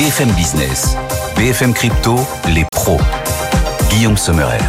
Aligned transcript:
BFM 0.00 0.32
Business, 0.32 0.96
BFM 1.36 1.74
Crypto, 1.74 2.16
les 2.54 2.64
pros. 2.72 2.98
Guillaume 3.90 4.16
Sommerer. 4.16 4.62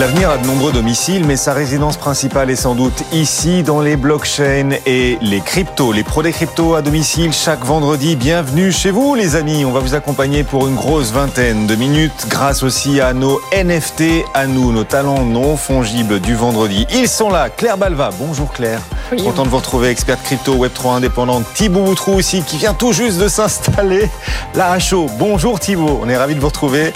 L'avenir 0.00 0.30
a 0.30 0.38
de 0.38 0.46
nombreux 0.46 0.72
domiciles, 0.72 1.26
mais 1.26 1.36
sa 1.36 1.52
résidence 1.52 1.98
principale 1.98 2.48
est 2.48 2.56
sans 2.56 2.74
doute 2.74 3.04
ici, 3.12 3.62
dans 3.62 3.82
les 3.82 3.98
blockchains 3.98 4.70
et 4.86 5.18
les 5.20 5.40
cryptos. 5.40 5.92
Les 5.92 6.04
pros 6.04 6.22
des 6.22 6.32
cryptos 6.32 6.74
à 6.74 6.80
domicile 6.80 7.34
chaque 7.34 7.62
vendredi. 7.66 8.16
Bienvenue 8.16 8.72
chez 8.72 8.92
vous, 8.92 9.14
les 9.14 9.36
amis. 9.36 9.66
On 9.66 9.72
va 9.72 9.80
vous 9.80 9.94
accompagner 9.94 10.42
pour 10.42 10.66
une 10.68 10.74
grosse 10.74 11.12
vingtaine 11.12 11.66
de 11.66 11.74
minutes, 11.74 12.28
grâce 12.30 12.62
aussi 12.62 13.02
à 13.02 13.12
nos 13.12 13.42
NFT, 13.52 14.24
à 14.32 14.46
nous, 14.46 14.72
nos 14.72 14.84
talents 14.84 15.26
non 15.26 15.58
fongibles 15.58 16.18
du 16.18 16.34
vendredi. 16.34 16.86
Ils 16.94 17.06
sont 17.06 17.28
là. 17.28 17.50
Claire 17.50 17.76
Balva. 17.76 18.08
Bonjour 18.18 18.54
Claire. 18.54 18.80
Content 19.22 19.44
de 19.44 19.50
vous 19.50 19.58
retrouver, 19.58 19.90
experte 19.90 20.22
crypto, 20.22 20.54
Web3 20.54 20.94
indépendante. 20.94 21.44
Thibaut 21.52 21.84
Boutrou 21.84 22.14
aussi, 22.14 22.40
qui 22.42 22.56
vient 22.56 22.72
tout 22.72 22.94
juste 22.94 23.18
de 23.18 23.28
s'installer 23.28 24.08
là 24.54 24.72
à 24.72 24.78
chaud. 24.78 25.08
Bonjour 25.18 25.60
Thibaut. 25.60 26.00
On 26.02 26.08
est 26.08 26.16
ravis 26.16 26.36
de 26.36 26.40
vous 26.40 26.48
retrouver 26.48 26.90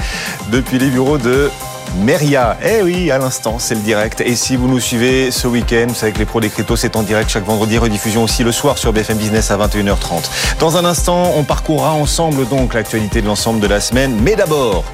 depuis 0.50 0.78
les 0.78 0.88
bureaux 0.88 1.18
de 1.18 1.50
Meria. 1.96 2.56
Eh 2.64 2.82
oui, 2.82 3.10
à 3.10 3.18
l'instant, 3.18 3.58
c'est 3.58 3.74
le 3.74 3.80
direct. 3.80 4.20
Et 4.20 4.36
si 4.36 4.56
vous 4.56 4.68
nous 4.68 4.80
suivez 4.80 5.30
ce 5.30 5.46
week-end, 5.46 5.86
vous 5.88 5.94
savez 5.94 6.12
que 6.12 6.18
les 6.18 6.24
pros 6.24 6.40
des 6.40 6.50
cryptos, 6.50 6.76
c'est 6.76 6.96
en 6.96 7.02
direct 7.02 7.30
chaque 7.30 7.44
vendredi, 7.44 7.78
rediffusion 7.78 8.24
aussi 8.24 8.42
le 8.42 8.52
soir 8.52 8.78
sur 8.78 8.92
BFM 8.92 9.18
Business 9.18 9.50
à 9.50 9.56
21h30. 9.56 10.28
Dans 10.58 10.76
un 10.76 10.84
instant, 10.84 11.32
on 11.36 11.44
parcourra 11.44 11.92
ensemble 11.92 12.48
donc 12.48 12.74
l'actualité 12.74 13.22
de 13.22 13.26
l'ensemble 13.26 13.60
de 13.60 13.66
la 13.66 13.80
semaine. 13.80 14.18
Mais 14.22 14.36
d'abord, 14.36 14.84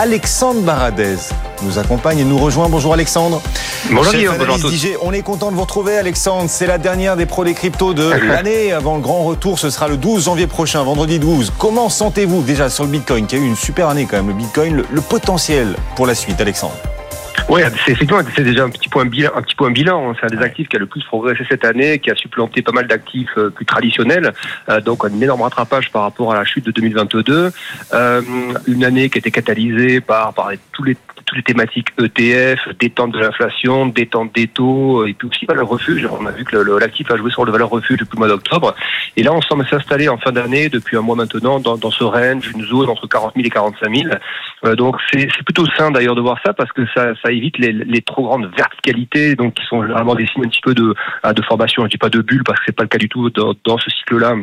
Alexandre 0.00 0.60
Baradez 0.60 1.16
nous 1.62 1.76
accompagne 1.80 2.20
et 2.20 2.24
nous 2.24 2.38
rejoint. 2.38 2.68
Bonjour 2.68 2.92
Alexandre. 2.94 3.42
Bonjour 3.90 4.12
Guillaume, 4.12 4.36
bonjour 4.38 4.54
à 4.54 4.58
tous. 4.58 4.70
DJ. 4.72 4.90
On 5.02 5.12
est 5.12 5.22
content 5.22 5.50
de 5.50 5.56
vous 5.56 5.62
retrouver 5.62 5.98
Alexandre. 5.98 6.48
C'est 6.48 6.68
la 6.68 6.78
dernière 6.78 7.16
des 7.16 7.26
pros 7.26 7.44
des 7.44 7.52
cryptos 7.52 7.94
de 7.94 8.08
l'année. 8.08 8.72
Avant 8.72 8.94
le 8.94 9.00
grand 9.00 9.24
retour, 9.24 9.58
ce 9.58 9.70
sera 9.70 9.88
le 9.88 9.96
12 9.96 10.26
janvier 10.26 10.46
prochain, 10.46 10.84
vendredi 10.84 11.18
12. 11.18 11.52
Comment 11.58 11.88
sentez-vous 11.88 12.42
déjà 12.42 12.70
sur 12.70 12.84
le 12.84 12.90
Bitcoin, 12.90 13.26
qui 13.26 13.34
a 13.34 13.38
eu 13.38 13.44
une 13.46 13.56
super 13.56 13.88
année 13.88 14.06
quand 14.08 14.16
même, 14.16 14.28
le 14.28 14.34
Bitcoin, 14.34 14.76
le, 14.76 14.86
le 14.88 15.00
potentiel 15.00 15.74
pour 15.96 16.06
la 16.06 16.14
suite, 16.14 16.40
Alexandre? 16.40 16.76
Oui, 17.48 17.62
c'est 17.84 17.92
effectivement 17.92 18.22
c'est 18.34 18.42
déjà 18.42 18.64
un 18.64 18.70
petit 18.70 18.88
point 18.88 19.04
bilan. 19.04 19.30
Un 19.34 19.42
petit 19.42 19.54
point 19.54 19.70
bilan. 19.70 20.14
C'est 20.18 20.26
un 20.26 20.36
des 20.36 20.42
actifs 20.42 20.68
qui 20.68 20.76
a 20.76 20.78
le 20.78 20.86
plus 20.86 21.02
progressé 21.04 21.44
cette 21.48 21.64
année, 21.64 21.98
qui 21.98 22.10
a 22.10 22.14
supplanté 22.14 22.62
pas 22.62 22.72
mal 22.72 22.86
d'actifs 22.86 23.30
euh, 23.36 23.50
plus 23.50 23.64
traditionnels. 23.64 24.32
Euh, 24.68 24.80
donc 24.80 25.04
un 25.04 25.20
énorme 25.20 25.42
rattrapage 25.42 25.90
par 25.90 26.02
rapport 26.02 26.32
à 26.32 26.36
la 26.36 26.44
chute 26.44 26.64
de 26.64 26.70
2022. 26.70 27.50
Euh, 27.94 28.22
une 28.66 28.84
année 28.84 29.08
qui 29.08 29.18
a 29.18 29.20
été 29.20 29.30
catalysée 29.30 30.00
par 30.00 30.34
par 30.34 30.50
tous 30.72 30.84
les 30.84 30.96
toutes 31.28 31.36
les 31.36 31.42
thématiques 31.42 31.88
ETF, 31.98 32.74
détente 32.80 33.12
de 33.12 33.18
l'inflation, 33.18 33.86
détente 33.86 34.34
des 34.34 34.46
taux, 34.46 35.06
et 35.06 35.12
puis 35.12 35.28
aussi 35.28 35.44
valeur 35.44 35.68
refuge. 35.68 36.08
On 36.10 36.24
a 36.24 36.30
vu 36.30 36.44
que 36.44 36.56
l'actif 36.56 37.10
a 37.10 37.16
joué 37.16 37.30
sur 37.30 37.44
le 37.44 37.52
valeur 37.52 37.68
refuge 37.68 37.98
depuis 37.98 38.14
le 38.14 38.20
mois 38.20 38.28
d'octobre. 38.28 38.74
Et 39.14 39.22
là, 39.22 39.32
on 39.34 39.42
semble 39.42 39.66
s'installer 39.68 40.08
en 40.08 40.16
fin 40.16 40.32
d'année, 40.32 40.70
depuis 40.70 40.96
un 40.96 41.02
mois 41.02 41.16
maintenant, 41.16 41.60
dans, 41.60 41.76
dans, 41.76 41.90
ce 41.90 42.02
range, 42.02 42.50
une 42.54 42.64
zone 42.64 42.88
entre 42.88 43.06
40 43.06 43.34
000 43.34 43.46
et 43.46 43.50
45 43.50 43.94
000. 43.94 44.08
Euh, 44.64 44.74
donc 44.74 44.96
c'est 45.12 45.28
plutôt 45.44 45.66
sain 45.76 45.90
d'ailleurs 45.90 46.14
de 46.14 46.22
voir 46.22 46.38
ça, 46.44 46.54
parce 46.54 46.72
que 46.72 46.86
ça, 46.94 47.12
ça 47.22 47.27
évite 47.32 47.58
les, 47.58 48.02
trop 48.02 48.24
grandes 48.24 48.50
verticalités, 48.56 49.34
donc 49.34 49.54
qui 49.54 49.64
sont 49.66 49.82
généralement 49.82 50.14
des 50.14 50.26
signes 50.26 50.44
un 50.44 50.48
petit 50.48 50.60
peu 50.62 50.74
de, 50.74 50.94
de 51.24 51.42
formation. 51.42 51.84
Je 51.84 51.90
dis 51.90 51.98
pas 51.98 52.10
de 52.10 52.20
bulle, 52.20 52.44
parce 52.44 52.58
que 52.60 52.66
c'est 52.66 52.76
pas 52.76 52.84
le 52.84 52.88
cas 52.88 52.98
du 52.98 53.08
tout 53.08 53.30
dans, 53.30 53.54
dans 53.64 53.78
ce 53.78 53.90
cycle-là 53.90 54.36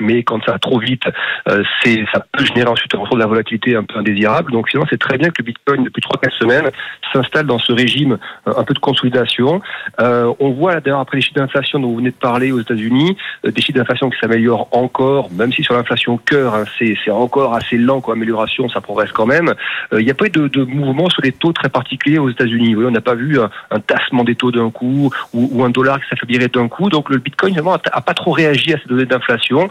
mais 0.00 0.22
quand 0.22 0.42
ça 0.44 0.52
va 0.52 0.58
trop 0.58 0.78
vite, 0.78 1.04
euh, 1.48 1.62
ça 1.84 2.20
peut 2.32 2.44
générer 2.44 2.68
ensuite 2.68 2.94
un 2.94 2.98
retour 2.98 3.16
de 3.16 3.22
la 3.22 3.26
volatilité 3.26 3.76
un 3.76 3.84
peu 3.84 3.98
indésirable. 3.98 4.52
Donc 4.52 4.68
finalement, 4.68 4.88
c'est 4.90 4.98
très 4.98 5.18
bien 5.18 5.28
que 5.28 5.36
le 5.38 5.44
Bitcoin 5.44 5.84
depuis 5.84 6.02
trois 6.02 6.20
quatre 6.20 6.36
semaines 6.36 6.70
s'installe 7.12 7.46
dans 7.46 7.58
ce 7.58 7.72
régime 7.72 8.18
euh, 8.46 8.52
un 8.56 8.64
peu 8.64 8.74
de 8.74 8.78
consolidation. 8.78 9.60
Euh, 10.00 10.32
on 10.40 10.50
voit 10.50 10.80
d'ailleurs 10.80 11.00
après 11.00 11.16
les 11.16 11.22
chiffres 11.22 11.38
d'inflation 11.38 11.78
dont 11.78 11.88
vous 11.88 11.96
venez 11.96 12.10
de 12.10 12.16
parler 12.16 12.52
aux 12.52 12.60
États-Unis, 12.60 13.16
euh, 13.44 13.50
des 13.50 13.60
chiffres 13.60 13.78
d'inflation 13.78 14.10
qui 14.10 14.18
s'améliorent 14.18 14.68
encore, 14.72 15.30
même 15.32 15.52
si 15.52 15.62
sur 15.62 15.74
l'inflation 15.74 16.18
cœur, 16.18 16.54
hein, 16.54 16.64
c'est 16.78 17.10
encore 17.10 17.54
assez 17.54 17.76
lent 17.76 18.00
comme 18.00 18.14
amélioration, 18.18 18.68
ça 18.68 18.80
progresse 18.80 19.12
quand 19.12 19.26
même. 19.26 19.54
Il 19.92 20.04
n'y 20.04 20.10
a 20.10 20.14
pas 20.14 20.26
eu 20.26 20.30
de, 20.30 20.48
de, 20.48 20.64
mouvement 20.64 21.08
sur 21.08 21.22
les 21.22 21.32
taux 21.32 21.52
très 21.52 21.68
particuliers 21.68 22.18
aux 22.18 22.30
États-Unis. 22.30 22.76
On 22.76 22.90
n'a 22.90 23.00
pas 23.00 23.14
vu 23.14 23.38
un, 23.40 23.80
tassement 23.80 24.24
des 24.24 24.34
taux 24.34 24.50
d'un 24.50 24.70
coup 24.70 25.10
ou, 25.32 25.48
ou, 25.52 25.64
un 25.64 25.70
dollar 25.70 26.00
qui 26.00 26.08
s'affaiblirait 26.08 26.48
d'un 26.48 26.68
coup. 26.68 26.88
Donc 26.90 27.10
le 27.10 27.18
Bitcoin 27.18 27.52
finalement 27.52 27.74
a, 27.74 27.80
a 27.92 28.00
pas 28.00 28.14
trop 28.14 28.32
réagi 28.32 28.74
à 28.74 28.78
ces 28.78 28.88
données 28.88 29.06
d'inflation. 29.06 29.70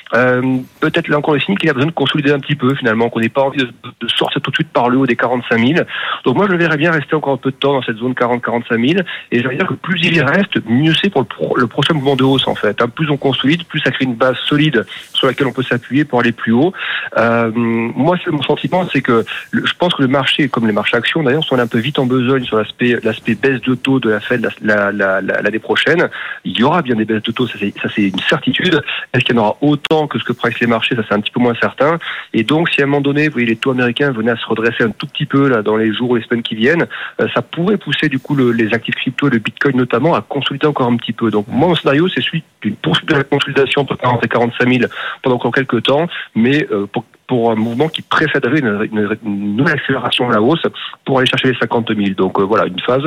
Euh, 0.13 0.57
peut-être 0.79 1.07
là 1.07 1.17
encore 1.17 1.33
le 1.33 1.39
signe 1.39 1.55
qu'il 1.55 1.69
a 1.69 1.73
besoin 1.73 1.87
de 1.87 1.95
consolider 1.95 2.31
un 2.31 2.39
petit 2.39 2.55
peu 2.55 2.75
finalement, 2.75 3.09
qu'on 3.09 3.19
n'ait 3.19 3.29
pas 3.29 3.41
envie 3.41 3.59
de, 3.59 3.71
de, 4.01 4.07
sortir 4.07 4.41
tout 4.41 4.51
de 4.51 4.55
suite 4.55 4.69
par 4.69 4.89
le 4.89 4.97
haut 4.97 5.05
des 5.05 5.15
45 5.15 5.57
000. 5.57 5.85
Donc 6.25 6.35
moi 6.35 6.45
je 6.47 6.51
le 6.51 6.57
verrais 6.57 6.77
bien 6.77 6.91
rester 6.91 7.15
encore 7.15 7.33
un 7.33 7.37
peu 7.37 7.51
de 7.51 7.55
temps 7.55 7.73
dans 7.73 7.81
cette 7.81 7.97
zone 7.97 8.13
40-45 8.13 8.89
000 8.93 9.01
et 9.31 9.41
je 9.41 9.47
dire 9.47 9.67
que 9.67 9.73
plus 9.73 9.99
il 10.03 10.15
y 10.15 10.21
reste, 10.21 10.65
mieux 10.67 10.93
c'est 11.01 11.09
pour 11.09 11.21
le, 11.21 11.27
pro, 11.27 11.55
le, 11.57 11.67
prochain 11.67 11.93
mouvement 11.93 12.15
de 12.15 12.23
hausse 12.23 12.47
en 12.47 12.55
fait. 12.55 12.81
Hein, 12.81 12.87
plus 12.87 13.09
on 13.09 13.17
consolide, 13.17 13.63
plus 13.65 13.79
ça 13.79 13.91
crée 13.91 14.05
une 14.05 14.15
base 14.15 14.37
solide 14.45 14.85
sur 15.13 15.27
laquelle 15.27 15.47
on 15.47 15.53
peut 15.53 15.63
s'appuyer 15.63 16.05
pour 16.05 16.19
aller 16.19 16.31
plus 16.31 16.51
haut. 16.51 16.73
Euh, 17.17 17.51
moi 17.53 18.17
mon 18.27 18.41
sentiment, 18.41 18.87
c'est 18.91 19.01
que 19.01 19.25
je 19.53 19.73
pense 19.77 19.93
que 19.93 20.01
le 20.01 20.07
marché, 20.07 20.49
comme 20.49 20.67
les 20.67 20.73
marchés 20.73 20.97
actions 20.97 21.23
d'ailleurs, 21.23 21.43
sont 21.43 21.57
un 21.57 21.67
peu 21.67 21.79
vite 21.79 21.99
en 21.99 22.05
besogne 22.05 22.43
sur 22.43 22.57
l'aspect 22.57 22.97
l'aspect 23.03 23.35
baisse 23.35 23.61
de 23.61 23.75
taux 23.75 23.99
de 23.99 24.09
la 24.09 24.19
Fed 24.19 24.47
l'année 24.61 24.97
la, 24.97 25.21
la, 25.21 25.41
la, 25.41 25.59
prochaine. 25.59 26.09
Il 26.43 26.57
y 26.57 26.63
aura 26.63 26.81
bien 26.81 26.95
des 26.95 27.05
baisses 27.05 27.23
de 27.23 27.31
taux, 27.31 27.47
ça 27.47 27.57
c'est 27.59 28.01
une 28.01 28.19
certitude. 28.19 28.81
Est-ce 29.13 29.23
qu'il 29.23 29.35
y 29.35 29.39
en 29.39 29.41
aura 29.41 29.57
autant 29.61 30.00
que 30.07 30.19
ce 30.19 30.23
que 30.23 30.33
price 30.33 30.59
les 30.59 30.67
marchés, 30.67 30.95
ça 30.95 31.03
c'est 31.07 31.13
un 31.13 31.19
petit 31.19 31.31
peu 31.31 31.39
moins 31.39 31.55
certain. 31.59 31.97
Et 32.33 32.43
donc, 32.43 32.69
si 32.69 32.81
à 32.81 32.83
un 32.83 32.87
moment 32.87 33.01
donné, 33.01 33.27
vous 33.27 33.33
voyez, 33.33 33.47
les 33.47 33.55
taux 33.55 33.71
américains 33.71 34.11
venaient 34.11 34.31
à 34.31 34.37
se 34.37 34.45
redresser 34.45 34.83
un 34.83 34.91
tout 34.91 35.07
petit 35.07 35.25
peu 35.25 35.49
là 35.49 35.61
dans 35.61 35.77
les 35.77 35.93
jours 35.93 36.11
ou 36.11 36.15
les 36.15 36.23
semaines 36.23 36.43
qui 36.43 36.55
viennent, 36.55 36.87
euh, 37.19 37.27
ça 37.33 37.41
pourrait 37.41 37.77
pousser 37.77 38.09
du 38.09 38.19
coup 38.19 38.35
le, 38.35 38.51
les 38.51 38.73
actifs 38.73 38.95
crypto 38.95 39.29
le 39.29 39.39
Bitcoin 39.39 39.77
notamment 39.77 40.15
à 40.15 40.21
consolider 40.21 40.67
encore 40.67 40.87
un 40.87 40.97
petit 40.97 41.13
peu. 41.13 41.31
Donc, 41.31 41.47
moi, 41.47 41.69
mon 41.69 41.75
scénario, 41.75 42.07
c'est 42.09 42.21
celui 42.21 42.43
d'une 42.61 42.75
poursuite 42.75 43.09
de 43.09 43.15
la 43.15 43.23
consolidation 43.23 43.81
entre 43.81 43.95
40 43.95 44.25
et 44.25 44.27
45 44.27 44.69
000 44.69 44.91
pendant 45.21 45.35
encore 45.35 45.51
quelques 45.51 45.83
temps, 45.83 46.07
mais 46.35 46.67
euh, 46.71 46.85
pour 46.85 47.05
pour 47.31 47.49
un 47.49 47.55
mouvement 47.55 47.87
qui 47.87 48.01
précéderait 48.01 48.59
une, 48.59 48.89
une, 48.91 49.55
nouvelle 49.55 49.75
accélération 49.75 50.29
à 50.29 50.33
la 50.33 50.41
hausse 50.41 50.67
pour 51.05 51.19
aller 51.19 51.27
chercher 51.29 51.53
les 51.53 51.57
50 51.57 51.95
000. 51.95 52.09
Donc 52.17 52.37
euh, 52.37 52.43
voilà, 52.43 52.65
une 52.65 52.81
phase 52.81 53.03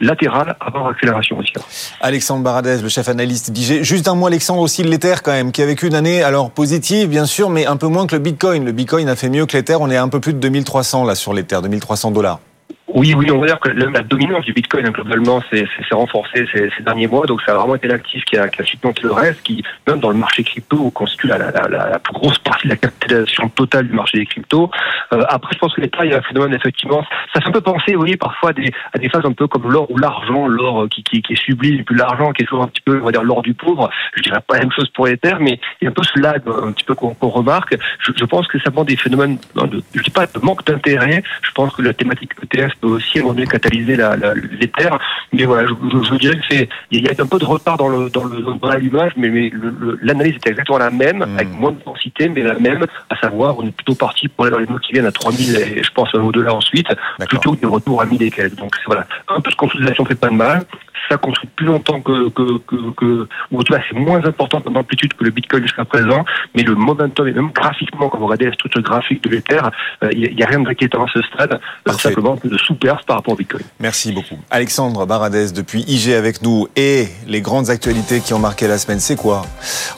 latérale 0.00 0.56
avant 0.58 0.88
accélération 0.88 1.38
aussi. 1.38 1.52
Alexandre 2.00 2.42
Baradez, 2.42 2.82
le 2.82 2.88
chef 2.88 3.08
analyste 3.08 3.52
d'IG. 3.52 3.84
Juste 3.84 4.08
un 4.08 4.16
mot, 4.16 4.26
Alexandre, 4.26 4.62
aussi 4.62 4.82
de 4.82 4.88
l'Ether 4.88 5.14
quand 5.22 5.30
même, 5.30 5.52
qui 5.52 5.62
a 5.62 5.66
vécu 5.66 5.86
une 5.86 5.94
année 5.94 6.24
alors 6.24 6.50
positive, 6.50 7.08
bien 7.08 7.24
sûr, 7.24 7.50
mais 7.50 7.66
un 7.66 7.76
peu 7.76 7.86
moins 7.86 8.08
que 8.08 8.16
le 8.16 8.20
Bitcoin. 8.20 8.64
Le 8.64 8.72
Bitcoin 8.72 9.08
a 9.08 9.14
fait 9.14 9.28
mieux 9.28 9.46
que 9.46 9.56
l'Ether. 9.56 9.76
On 9.78 9.88
est 9.90 9.96
à 9.96 10.02
un 10.02 10.08
peu 10.08 10.18
plus 10.18 10.34
de 10.34 10.40
2300 10.40 11.04
là 11.04 11.14
sur 11.14 11.32
l'Ether, 11.32 11.60
2300 11.62 12.10
dollars. 12.10 12.40
Oui, 12.98 13.14
oui, 13.14 13.30
on 13.30 13.38
va 13.38 13.46
dire 13.46 13.60
que 13.60 13.68
la 13.68 14.02
dominance 14.02 14.44
du 14.44 14.52
Bitcoin 14.52 14.88
globalement 14.90 15.40
s'est 15.52 15.64
renforcée 15.92 16.46
ces, 16.52 16.68
ces, 16.76 16.82
derniers 16.82 17.06
mois, 17.06 17.26
donc 17.26 17.40
ça 17.42 17.52
a 17.52 17.54
vraiment 17.54 17.76
été 17.76 17.86
l'actif 17.86 18.24
qui 18.24 18.36
a, 18.36 18.48
qui 18.48 18.60
a 18.60 18.64
supplanté 18.64 19.02
le 19.04 19.12
reste, 19.12 19.40
qui 19.44 19.62
même 19.86 20.00
dans 20.00 20.10
le 20.10 20.16
marché 20.16 20.42
crypto 20.42 20.90
constitue 20.90 21.28
la, 21.28 21.38
la, 21.38 21.52
la, 21.52 21.68
la, 21.68 21.98
plus 22.00 22.12
grosse 22.12 22.40
partie 22.40 22.66
de 22.66 22.72
la 22.72 22.76
capitalisation 22.76 23.50
totale 23.50 23.86
du 23.86 23.94
marché 23.94 24.18
des 24.18 24.26
cryptos. 24.26 24.68
Euh, 25.12 25.22
après, 25.28 25.54
je 25.54 25.58
pense 25.60 25.74
que 25.74 25.80
l'État, 25.80 26.04
il 26.04 26.10
y 26.10 26.14
a 26.14 26.18
un 26.18 26.22
phénomène 26.22 26.52
effectivement, 26.54 27.04
ça 27.32 27.40
fait 27.40 27.48
un 27.48 27.52
peu 27.52 27.60
penser, 27.60 27.92
vous 27.92 28.00
voyez, 28.00 28.16
parfois 28.16 28.50
à 28.50 28.52
des, 28.52 28.72
à 28.92 28.98
des 28.98 29.08
phases 29.08 29.24
un 29.24 29.32
peu 29.32 29.46
comme 29.46 29.70
l'or 29.70 29.88
ou 29.92 29.96
l'argent, 29.96 30.48
l'or 30.48 30.88
qui, 30.90 31.04
qui, 31.04 31.22
qui, 31.22 31.34
est 31.34 31.40
sublime, 31.40 31.84
puis 31.84 31.94
l'argent 31.94 32.32
qui 32.32 32.42
est 32.42 32.46
toujours 32.46 32.64
un 32.64 32.68
petit 32.68 32.82
peu, 32.82 32.98
on 33.00 33.04
va 33.04 33.12
dire, 33.12 33.22
l'or 33.22 33.42
du 33.42 33.54
pauvre. 33.54 33.88
Je 34.16 34.22
dirais 34.22 34.40
pas 34.44 34.54
la 34.54 34.60
même 34.62 34.72
chose 34.72 34.88
pour 34.88 35.06
l'Ether, 35.06 35.36
mais 35.38 35.60
il 35.80 35.84
y 35.84 35.86
a 35.86 35.90
un 35.90 35.94
peu 35.94 36.02
ce 36.02 36.18
lag 36.18 36.42
un 36.48 36.72
petit 36.72 36.84
peu 36.84 36.96
qu'on 36.96 37.14
qu 37.14 37.26
remarque. 37.26 37.76
Je, 38.00 38.10
je, 38.16 38.24
pense 38.24 38.48
que 38.48 38.58
ça 38.58 38.72
prend 38.72 38.82
des 38.82 38.96
phénomènes, 38.96 39.38
de, 39.54 39.80
je 39.94 40.02
dis 40.02 40.10
pas 40.10 40.26
de 40.26 40.40
manque 40.42 40.66
d'intérêt. 40.66 41.22
Je 41.42 41.52
pense 41.52 41.72
que 41.76 41.82
la 41.82 41.94
thématique 41.94 42.32
ETF 42.42 42.72
aussi 42.88 43.20
on 43.20 43.34
catalyser 43.34 43.96
la, 43.96 44.16
la, 44.16 44.34
les 44.34 44.68
terres. 44.68 44.98
Mais 45.32 45.44
voilà, 45.44 45.68
je, 45.68 45.74
je, 45.90 46.04
je 46.04 46.14
dirais 46.16 46.36
que 46.36 46.44
c'est 46.50 46.68
il 46.90 47.04
y 47.04 47.08
a 47.08 47.12
un 47.18 47.26
peu 47.26 47.38
de 47.38 47.44
retard 47.44 47.76
dans 47.76 47.88
le 47.88 48.10
dans 48.10 48.24
le 48.24 48.42
dans 48.42 48.68
l'allumage, 48.68 49.12
mais, 49.16 49.28
mais 49.28 49.50
l'analyse 50.02 50.36
était 50.36 50.50
exactement 50.50 50.78
la 50.78 50.90
même, 50.90 51.18
mmh. 51.18 51.36
avec 51.36 51.48
moins 51.50 51.72
de 51.72 51.82
densité, 51.84 52.28
mais 52.28 52.42
la 52.42 52.58
même, 52.58 52.86
à 53.10 53.16
savoir 53.16 53.58
on 53.58 53.66
est 53.66 53.72
plutôt 53.72 53.94
parti 53.94 54.28
pour 54.28 54.44
aller 54.44 54.52
dans 54.52 54.58
les 54.58 54.66
mots 54.66 54.78
qui 54.78 54.92
viennent 54.92 55.06
à 55.06 55.12
3000 55.12 55.56
et 55.56 55.82
je 55.82 55.90
pense 55.92 56.14
au-delà 56.14 56.54
ensuite, 56.54 56.88
plutôt 57.28 57.52
que 57.52 57.60
des 57.60 57.66
retours 57.66 58.02
à 58.02 58.06
1000 58.06 58.22
et 58.22 58.30
quelques. 58.30 58.56
Donc 58.56 58.74
voilà, 58.86 59.06
un 59.28 59.40
peu 59.40 59.50
de 59.50 59.56
consolidation 59.56 60.04
fait 60.04 60.14
pas 60.14 60.28
de 60.28 60.34
mal 60.34 60.64
ça 61.08 61.16
construit 61.16 61.48
plus 61.56 61.66
longtemps 61.66 62.00
que, 62.00 62.28
que, 62.30 62.58
que, 62.58 62.90
que 62.96 63.28
ou 63.50 63.60
en 63.60 63.62
tout 63.62 63.72
cas 63.72 63.80
c'est 63.88 63.98
moins 63.98 64.24
important 64.24 64.62
en 64.66 64.74
amplitude 64.74 65.14
que 65.14 65.24
le 65.24 65.30
Bitcoin 65.30 65.62
jusqu'à 65.62 65.84
présent, 65.84 66.24
mais 66.54 66.62
le 66.62 66.74
momentum 66.74 67.26
et 67.26 67.32
même 67.32 67.50
graphiquement, 67.50 68.08
quand 68.08 68.18
vous 68.18 68.26
regardez 68.26 68.46
la 68.46 68.52
structure 68.52 68.82
graphique 68.82 69.22
de 69.24 69.30
l'Ether, 69.30 69.60
il 70.02 70.08
euh, 70.08 70.34
n'y 70.34 70.42
a, 70.42 70.46
a, 70.46 70.48
rien 70.48 70.60
d'inquiétant 70.60 71.04
à 71.04 71.08
ce 71.12 71.20
stade, 71.22 71.60
euh, 71.88 71.92
simplement 71.92 72.38
de 72.42 72.56
sous-perf 72.56 73.04
par 73.04 73.16
rapport 73.16 73.34
au 73.34 73.36
Bitcoin. 73.36 73.62
Merci 73.80 74.12
beaucoup. 74.12 74.38
Alexandre 74.50 75.06
Baradez 75.06 75.52
depuis 75.52 75.82
IG 75.86 76.12
avec 76.12 76.42
nous 76.42 76.68
et 76.76 77.08
les 77.26 77.40
grandes 77.40 77.70
actualités 77.70 78.20
qui 78.20 78.34
ont 78.34 78.38
marqué 78.38 78.66
la 78.66 78.78
semaine, 78.78 79.00
c'est 79.00 79.16
quoi? 79.16 79.42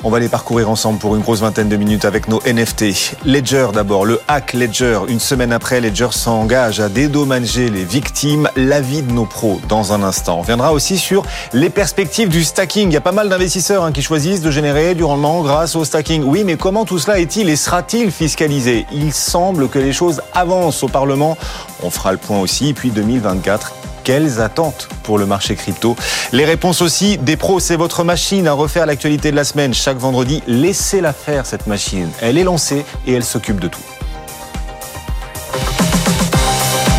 On 0.05 0.11
va 0.11 0.19
les 0.19 0.29
parcourir 0.29 0.71
ensemble 0.71 0.99
pour 0.99 1.17
une 1.17 1.23
grosse 1.23 1.41
vingtaine 1.41 1.69
de 1.69 1.77
minutes 1.77 2.05
avec 2.05 2.29
nos 2.29 2.41
NFT. 2.41 3.17
Ledger 3.25 3.69
d'abord, 3.73 4.05
le 4.05 4.19
hack 4.29 4.55
Ledger. 4.55 5.01
Une 5.09 5.21
semaine 5.21 5.53
après, 5.53 5.81
Ledger 5.81 6.09
s'engage 6.11 6.81
à 6.81 6.89
dédommager 6.89 7.71
les 7.71 7.85
victimes. 7.85 8.49
L'avis 8.57 9.03
de 9.03 9.13
nos 9.13 9.27
pros 9.27 9.61
dans 9.69 9.93
un 9.93 10.03
instant. 10.03 10.39
On 10.39 10.43
viendra 10.43 10.73
aussi 10.73 10.90
sur 10.99 11.25
les 11.53 11.71
perspectives 11.71 12.29
du 12.29 12.45
stacking. 12.45 12.91
Il 12.91 12.95
y 12.95 12.97
a 12.97 13.01
pas 13.01 13.13
mal 13.13 13.29
d'investisseurs 13.29 13.85
hein, 13.85 13.93
qui 13.93 14.03
choisissent 14.03 14.43
de 14.43 14.51
générer 14.51 14.95
du 14.95 15.05
rendement 15.05 15.43
grâce 15.43 15.77
au 15.77 15.85
stacking. 15.85 16.23
Oui, 16.25 16.45
mais 16.45 16.57
comment 16.57 16.85
tout 16.85 16.99
cela 16.99 17.19
est-il 17.19 17.49
et 17.49 17.57
sera-t-il 17.57 18.11
fiscalisé? 18.11 18.87
Il 18.93 19.13
semble 19.13 19.69
que 19.69 19.79
les 19.79 19.93
choses 19.93 20.23
avancent 20.35 20.83
au 20.83 20.89
Parlement. 20.89 21.37
On 21.83 21.91
fera 21.91 22.13
le 22.13 22.19
point 22.19 22.39
aussi. 22.41 22.73
Puis 22.73 22.91
2024 22.91 23.73
Quelles 24.05 24.41
attentes 24.41 24.89
pour 25.03 25.19
le 25.19 25.27
marché 25.27 25.55
crypto? 25.55 25.97
Les 26.33 26.45
réponses 26.45 26.81
aussi 26.83 27.19
des 27.19 27.37
pros, 27.37 27.61
c'est 27.61 27.77
votre 27.77 28.05
machine 28.05 28.49
à 28.49 28.53
refaire 28.53 28.87
l'actualité 28.87 29.31
de 29.31 29.37
la 29.37 29.45
semaine. 29.45 29.75
Chaque 29.75 29.99
vendredi, 29.99 30.43
laissez-la 30.47 31.13
faire 31.13 31.47
cette 31.47 31.67
machine. 31.67 32.09
Elle 32.21 32.39
est 32.39 32.45
lancée 32.45 32.85
et 33.07 33.15
elle 33.15 33.25
s'occupe 33.25 33.61
de 33.61 33.69
tout. 33.69 33.81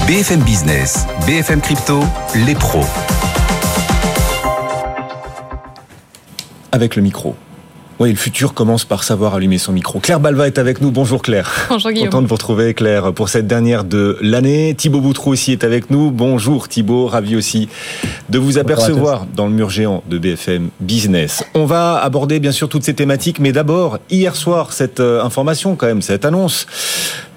BFM 0.08 0.42
Business, 0.42 1.06
BFM 1.26 1.62
Crypto, 1.62 2.04
les 2.36 2.56
pros. 2.56 2.84
Avec 6.72 6.96
le 6.96 7.02
micro. 7.02 7.36
Oui, 8.02 8.10
le 8.10 8.16
futur 8.16 8.56
commence 8.56 8.84
par 8.84 9.04
savoir 9.04 9.36
allumer 9.36 9.60
son 9.60 9.74
micro. 9.74 10.00
Claire 10.00 10.20
Balva 10.20 10.48
est 10.48 10.58
avec 10.58 10.82
nous. 10.82 10.90
Bonjour 10.90 11.22
Claire. 11.22 11.52
Bonjour 11.70 11.92
Guillaume. 11.92 12.10
Content 12.10 12.22
de 12.24 12.28
vous 12.28 12.34
retrouver 12.34 12.74
Claire 12.74 13.14
pour 13.14 13.30
cette 13.30 13.46
dernière 13.46 13.84
de 13.84 14.18
l'année. 14.22 14.74
Thibaut 14.74 15.02
Boutrou 15.02 15.30
aussi 15.30 15.52
est 15.52 15.64
avec 15.64 15.92
nous. 15.92 16.10
Bonjour 16.10 16.68
Thibaut, 16.68 17.06
ravi 17.06 17.36
aussi 17.36 17.70
de 18.30 18.40
vous 18.40 18.58
apercevoir 18.58 19.28
dans 19.36 19.46
le 19.46 19.54
mur 19.54 19.70
géant 19.70 20.02
de 20.10 20.18
BFM 20.18 20.70
Business. 20.80 21.44
On 21.54 21.66
va 21.66 21.98
aborder 21.98 22.40
bien 22.40 22.52
sûr 22.52 22.70
toutes 22.70 22.84
ces 22.84 22.96
thématiques, 22.96 23.40
mais 23.40 23.52
d'abord, 23.52 24.00
hier 24.10 24.36
soir, 24.36 24.74
cette 24.74 25.00
euh, 25.00 25.24
information 25.24 25.76
quand 25.76 25.86
même, 25.86 26.02
cette 26.02 26.26
annonce 26.26 26.66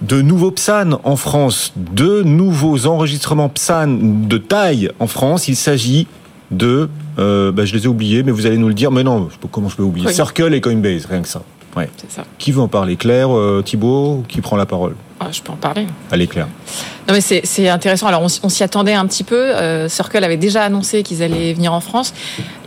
de 0.00 0.22
nouveaux 0.22 0.50
PSAN 0.50 0.98
en 1.04 1.16
France, 1.16 1.74
de 1.76 2.22
nouveaux 2.22 2.86
enregistrements 2.86 3.50
PSAN 3.50 3.98
de 4.00 4.38
taille 4.38 4.90
en 4.98 5.08
France. 5.08 5.46
Il 5.46 5.56
s'agit 5.56 6.06
de, 6.50 6.88
euh, 7.18 7.52
bah, 7.52 7.64
je 7.64 7.74
les 7.74 7.84
ai 7.84 7.88
oubliés, 7.88 8.22
mais 8.22 8.32
vous 8.32 8.46
allez 8.46 8.58
nous 8.58 8.68
le 8.68 8.74
dire. 8.74 8.90
Mais 8.90 9.02
non, 9.04 9.28
comment 9.50 9.68
je 9.68 9.76
peux 9.76 9.82
oublier 9.82 10.06
Oui. 10.06 10.14
Circle 10.14 10.54
et 10.54 10.60
Coinbase, 10.60 11.06
rien 11.06 11.22
que 11.22 11.28
ça. 11.28 11.42
Ouais. 11.76 11.90
Ça. 12.08 12.22
Qui 12.38 12.52
veut 12.52 12.60
en 12.60 12.68
parler? 12.68 12.94
Claire, 12.94 13.36
euh, 13.36 13.60
Thibaut, 13.64 14.22
qui 14.28 14.40
prend 14.40 14.56
la 14.56 14.64
parole? 14.66 14.94
Ah, 15.18 15.26
je 15.32 15.42
peux 15.42 15.50
en 15.50 15.56
parler. 15.56 15.86
Allez 16.12 16.26
Claire. 16.28 16.46
Non 17.08 17.14
mais 17.14 17.20
c'est 17.20 17.68
intéressant. 17.68 18.06
Alors 18.06 18.22
on, 18.22 18.26
on 18.44 18.48
s'y 18.48 18.62
attendait 18.62 18.94
un 18.94 19.06
petit 19.06 19.24
peu. 19.24 19.36
Euh, 19.36 19.88
Circle 19.88 20.22
avait 20.22 20.36
déjà 20.36 20.62
annoncé 20.64 21.02
qu'ils 21.02 21.22
allaient 21.22 21.52
venir 21.52 21.72
en 21.72 21.80
France. 21.80 22.14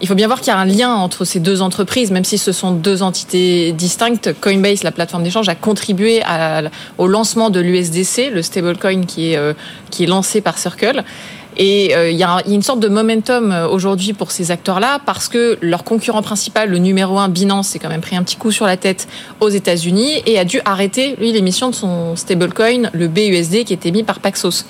Il 0.02 0.08
faut 0.08 0.16
bien 0.16 0.28
voir 0.28 0.40
qu'il 0.42 0.48
y 0.50 0.56
a 0.56 0.58
un 0.60 0.66
lien 0.66 0.94
entre 0.94 1.24
ces 1.26 1.40
deux 1.40 1.62
entreprises, 1.62 2.12
même 2.12 2.24
si 2.26 2.38
ce 2.38 2.52
sont 2.52 2.72
deux 2.72 3.02
entités 3.02 3.72
distinctes. 3.74 4.34
Coinbase, 4.40 4.84
la 4.84 4.92
plateforme 4.92 5.24
d'échange, 5.24 5.50
a 5.50 5.56
contribué 5.56 6.22
à- 6.24 6.64
au 6.98 7.08
lancement 7.08 7.50
de 7.50 7.60
l'USDC, 7.60 8.30
le 8.34 8.42
stablecoin 8.42 9.06
qui 9.06 9.32
est 9.34 9.38
euh, 9.38 9.54
qui 9.90 10.04
est 10.04 10.08
lancé 10.08 10.42
par 10.42 10.58
Circle. 10.58 11.04
Et 11.58 11.96
euh, 11.96 12.12
il 12.12 12.16
y, 12.16 12.20
y 12.20 12.24
a 12.24 12.42
une 12.48 12.62
sorte 12.62 12.80
de 12.80 12.88
momentum 12.88 13.52
euh, 13.52 13.68
aujourd'hui 13.68 14.14
pour 14.14 14.32
ces 14.32 14.52
acteurs-là 14.52 15.00
parce 15.06 15.28
que 15.28 15.58
leur 15.62 15.84
concurrent 15.84 16.22
principal, 16.22 16.70
le 16.70 16.78
numéro 16.78 17.18
un 17.18 17.30
Binance, 17.30 17.70
s'est 17.70 17.80
quand 17.80 17.90
même 17.90 18.02
pris 18.02 18.16
un 18.16 18.24
petit 18.24 18.36
coup 18.36 18.52
sur 18.52 18.68
la 18.68 18.78
tête 18.78 19.08
aux 19.40 19.50
États-Unis 19.50 20.22
et 20.28 20.38
a 20.38 20.46
dû 20.46 20.62
arrêter 20.66 21.16
lui 21.18 21.32
l'émission 21.32 21.70
de 21.70 21.76
son 21.76 22.16
stablecoin, 22.16 22.90
le 22.94 23.08
BUSD, 23.08 23.64
qui 23.64 23.74
était 23.74 23.92
mis 23.92 24.04
par 24.04 24.20
Paxos. 24.20 24.66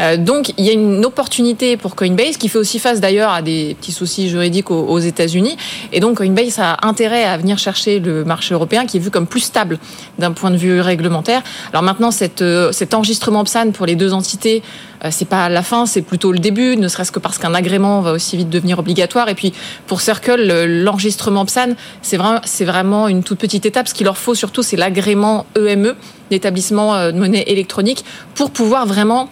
Euh, 0.00 0.16
donc 0.16 0.52
il 0.56 0.64
y 0.64 0.70
a 0.70 0.72
une 0.72 1.04
opportunité 1.04 1.76
pour 1.76 1.96
Coinbase 1.96 2.36
qui 2.36 2.48
fait 2.48 2.58
aussi 2.58 2.78
face 2.78 3.00
d'ailleurs 3.00 3.32
à 3.32 3.42
des 3.42 3.76
petits 3.80 3.92
soucis 3.92 4.28
juridiques 4.28 4.70
aux, 4.70 4.98
États-Unis. 4.98 5.56
Et 5.92 6.00
donc 6.00 6.18
Coinbase 6.18 6.58
a 6.58 6.86
intérêt 6.86 7.24
à 7.24 7.36
venir 7.36 7.58
chercher 7.58 7.98
le 7.98 8.24
marché 8.24 8.54
européen 8.54 8.86
qui 8.86 8.98
est 8.98 9.00
vu 9.00 9.10
comme 9.10 9.26
plus 9.26 9.40
stable 9.40 9.78
d'un 10.18 10.32
point 10.32 10.50
de 10.50 10.56
vue 10.56 10.80
réglementaire. 10.80 11.42
Alors 11.72 11.82
maintenant, 11.82 12.10
cette, 12.10 12.44
cet 12.72 12.94
enregistrement 12.94 13.44
PSAN 13.44 13.70
pour 13.70 13.86
les 13.86 13.94
deux 13.94 14.12
entités, 14.12 14.62
c'est 15.10 15.28
pas 15.28 15.48
la 15.48 15.62
fin, 15.62 15.86
c'est 15.86 16.02
plutôt 16.02 16.32
le 16.32 16.38
début, 16.38 16.76
ne 16.76 16.88
serait-ce 16.88 17.12
que 17.12 17.18
parce 17.18 17.38
qu'un 17.38 17.54
agrément 17.54 18.00
va 18.00 18.12
aussi 18.12 18.36
vite 18.36 18.50
devenir 18.50 18.78
obligatoire. 18.78 19.28
Et 19.28 19.34
puis 19.34 19.52
pour 19.86 20.00
Circle, 20.00 20.36
le- 20.46 20.66
l'enregistrement 20.82 21.44
PSAN, 21.44 21.74
c'est 22.02 22.16
vraiment, 22.16 22.40
vraiment 22.60 23.08
une 23.08 23.22
toute 23.22 23.38
petite 23.38 23.64
étape. 23.66 23.88
Ce 23.88 23.94
qu'il 23.94 24.04
leur 24.06 24.18
faut 24.18 24.34
surtout, 24.34 24.62
c'est 24.62 24.76
l'agrément 24.76 25.46
EME, 25.56 25.94
l'établissement 26.30 26.94
euh, 26.94 27.12
de 27.12 27.18
monnaie 27.18 27.44
électronique, 27.46 28.04
pour 28.34 28.50
pouvoir 28.50 28.86
vraiment 28.86 29.28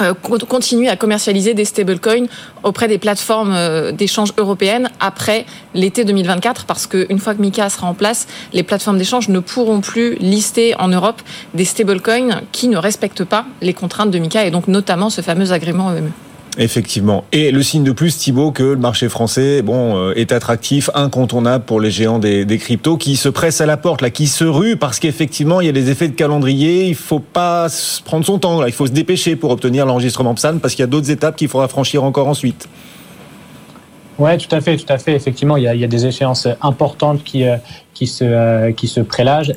euh, 0.00 0.14
co- 0.14 0.38
continuer 0.38 0.88
à 0.88 0.96
commercialiser 0.96 1.54
des 1.54 1.64
stablecoins 1.64 2.26
auprès 2.62 2.88
des 2.88 2.98
plateformes 2.98 3.52
euh, 3.54 3.92
d'échange 3.92 4.32
européennes 4.38 4.90
après 5.00 5.46
l'été 5.74 6.04
2024 6.04 6.64
parce 6.66 6.86
qu'une 6.86 7.18
fois 7.18 7.34
que 7.34 7.40
MiCA 7.42 7.68
sera 7.70 7.86
en 7.86 7.94
place, 7.94 8.26
les 8.52 8.62
plateformes 8.62 8.98
d'échange 8.98 9.28
ne 9.28 9.40
pourront 9.40 9.80
plus 9.80 10.14
lister 10.16 10.74
en 10.78 10.88
Europe 10.88 11.22
des 11.54 11.64
stablecoins 11.64 12.40
qui 12.52 12.68
ne 12.68 12.76
respectent 12.76 13.24
pas 13.24 13.44
les 13.60 13.74
contraintes 13.74 14.10
de 14.10 14.18
MiCA 14.18 14.44
et 14.46 14.50
donc 14.50 14.68
notamment 14.68 15.10
ce 15.10 15.20
fameux 15.20 15.52
agrément 15.52 15.90
EME. 15.92 16.10
Effectivement. 16.58 17.24
Et 17.32 17.52
le 17.52 17.62
signe 17.62 17.84
de 17.84 17.92
plus, 17.92 18.18
Thibaut, 18.18 18.50
que 18.50 18.62
le 18.62 18.76
marché 18.76 19.08
français, 19.08 19.62
bon, 19.62 19.96
euh, 19.96 20.12
est 20.16 20.32
attractif, 20.32 20.90
incontournable 20.94 21.64
pour 21.64 21.80
les 21.80 21.90
géants 21.90 22.18
des, 22.18 22.58
cryptos 22.58 22.96
qui 22.96 23.16
se 23.16 23.28
pressent 23.28 23.60
à 23.60 23.66
la 23.66 23.76
porte, 23.76 24.02
là, 24.02 24.10
qui 24.10 24.26
se 24.26 24.44
ruent 24.44 24.76
parce 24.76 24.98
qu'effectivement, 24.98 25.60
il 25.60 25.66
y 25.66 25.70
a 25.70 25.72
des 25.72 25.90
effets 25.90 26.08
de 26.08 26.14
calendrier. 26.14 26.86
Il 26.86 26.96
faut 26.96 27.20
pas 27.20 27.68
prendre 28.04 28.24
son 28.24 28.38
temps. 28.38 28.66
Il 28.66 28.72
faut 28.72 28.86
se 28.86 28.92
dépêcher 28.92 29.36
pour 29.36 29.50
obtenir 29.50 29.86
l'enregistrement 29.86 30.34
PSAN 30.34 30.58
parce 30.58 30.74
qu'il 30.74 30.82
y 30.82 30.84
a 30.84 30.88
d'autres 30.88 31.10
étapes 31.10 31.36
qu'il 31.36 31.48
faudra 31.48 31.68
franchir 31.68 32.02
encore 32.02 32.26
ensuite. 32.26 32.68
Ouais, 34.18 34.36
tout 34.36 34.54
à 34.54 34.60
fait, 34.60 34.76
tout 34.76 34.92
à 34.92 34.98
fait. 34.98 35.14
Effectivement, 35.14 35.56
il 35.56 35.62
y 35.62 35.84
a, 35.84 35.88
des 35.88 36.06
échéances 36.06 36.46
importantes 36.60 37.24
qui, 37.24 37.44
euh, 37.44 37.56
qui, 37.94 38.06
se, 38.06 38.24
euh, 38.24 38.72
qui 38.72 38.86
se 38.86 39.00
prélagent. 39.00 39.54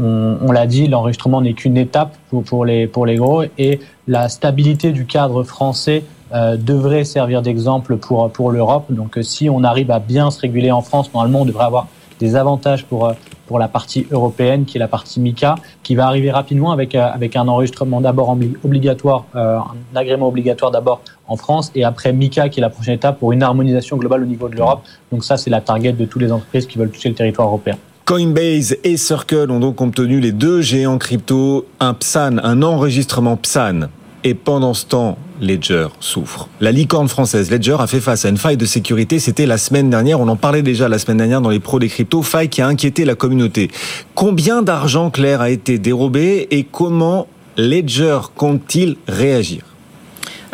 On 0.00 0.36
on 0.40 0.52
l'a 0.52 0.66
dit, 0.66 0.88
l'enregistrement 0.88 1.40
n'est 1.40 1.54
qu'une 1.54 1.76
étape 1.76 2.16
pour, 2.30 2.42
pour, 2.42 2.64
les, 2.64 2.86
pour 2.86 3.06
les 3.06 3.16
gros 3.16 3.42
et 3.58 3.80
la 4.08 4.28
stabilité 4.28 4.92
du 4.92 5.06
cadre 5.06 5.42
français 5.44 6.04
euh, 6.32 6.56
devrait 6.56 7.04
servir 7.04 7.42
d'exemple 7.42 7.96
pour, 7.96 8.30
pour 8.30 8.50
l'Europe. 8.50 8.86
Donc, 8.90 9.18
euh, 9.18 9.22
si 9.22 9.48
on 9.48 9.62
arrive 9.62 9.90
à 9.90 10.00
bien 10.00 10.30
se 10.30 10.40
réguler 10.40 10.70
en 10.70 10.82
France, 10.82 11.12
normalement, 11.14 11.42
on 11.42 11.44
devrait 11.44 11.64
avoir 11.64 11.86
des 12.20 12.36
avantages 12.36 12.84
pour, 12.84 13.06
euh, 13.06 13.12
pour 13.46 13.58
la 13.58 13.68
partie 13.68 14.06
européenne, 14.10 14.64
qui 14.64 14.78
est 14.78 14.80
la 14.80 14.88
partie 14.88 15.20
MICA, 15.20 15.56
qui 15.82 15.94
va 15.94 16.06
arriver 16.06 16.30
rapidement 16.30 16.72
avec, 16.72 16.94
euh, 16.94 17.06
avec 17.12 17.36
un 17.36 17.46
enregistrement 17.48 18.00
d'abord 18.00 18.34
obli- 18.34 18.56
obligatoire, 18.64 19.24
euh, 19.34 19.58
un 19.58 19.96
agrément 19.96 20.28
obligatoire 20.28 20.70
d'abord 20.70 21.00
en 21.28 21.36
France, 21.36 21.70
et 21.74 21.84
après 21.84 22.12
MICA, 22.12 22.48
qui 22.48 22.60
est 22.60 22.62
la 22.62 22.70
prochaine 22.70 22.94
étape 22.94 23.18
pour 23.18 23.32
une 23.32 23.42
harmonisation 23.42 23.96
globale 23.96 24.22
au 24.22 24.26
niveau 24.26 24.48
de 24.48 24.56
l'Europe. 24.56 24.82
Donc 25.12 25.24
ça, 25.24 25.36
c'est 25.36 25.50
la 25.50 25.60
target 25.60 25.92
de 25.92 26.04
toutes 26.04 26.22
les 26.22 26.32
entreprises 26.32 26.66
qui 26.66 26.78
veulent 26.78 26.90
toucher 26.90 27.10
le 27.10 27.14
territoire 27.14 27.48
européen. 27.48 27.76
Coinbase 28.04 28.76
et 28.84 28.98
Circle 28.98 29.50
ont 29.50 29.60
donc 29.60 29.80
obtenu 29.80 30.20
les 30.20 30.32
deux 30.32 30.60
géants 30.60 30.98
crypto 30.98 31.64
un 31.80 31.94
PSAN, 31.94 32.36
un 32.42 32.62
enregistrement 32.62 33.38
PSAN. 33.38 33.88
Et 34.24 34.34
pendant 34.34 34.74
ce 34.74 34.84
temps, 34.84 35.16
Ledger 35.40 35.86
souffre. 36.00 36.48
La 36.60 36.70
licorne 36.70 37.08
française 37.08 37.50
Ledger 37.50 37.76
a 37.78 37.86
fait 37.86 38.00
face 38.00 38.26
à 38.26 38.28
une 38.28 38.36
faille 38.36 38.58
de 38.58 38.66
sécurité. 38.66 39.18
C'était 39.18 39.46
la 39.46 39.56
semaine 39.56 39.88
dernière. 39.88 40.20
On 40.20 40.28
en 40.28 40.36
parlait 40.36 40.60
déjà 40.60 40.86
la 40.86 40.98
semaine 40.98 41.16
dernière 41.16 41.40
dans 41.40 41.48
les 41.48 41.60
pros 41.60 41.78
des 41.78 41.88
cryptos. 41.88 42.20
Faille 42.20 42.50
qui 42.50 42.60
a 42.60 42.66
inquiété 42.66 43.06
la 43.06 43.14
communauté. 43.14 43.70
Combien 44.14 44.60
d'argent 44.60 45.08
clair 45.08 45.40
a 45.40 45.48
été 45.48 45.78
dérobé 45.78 46.46
et 46.50 46.64
comment 46.64 47.26
Ledger 47.56 48.18
compte-t-il 48.36 48.96
réagir? 49.08 49.73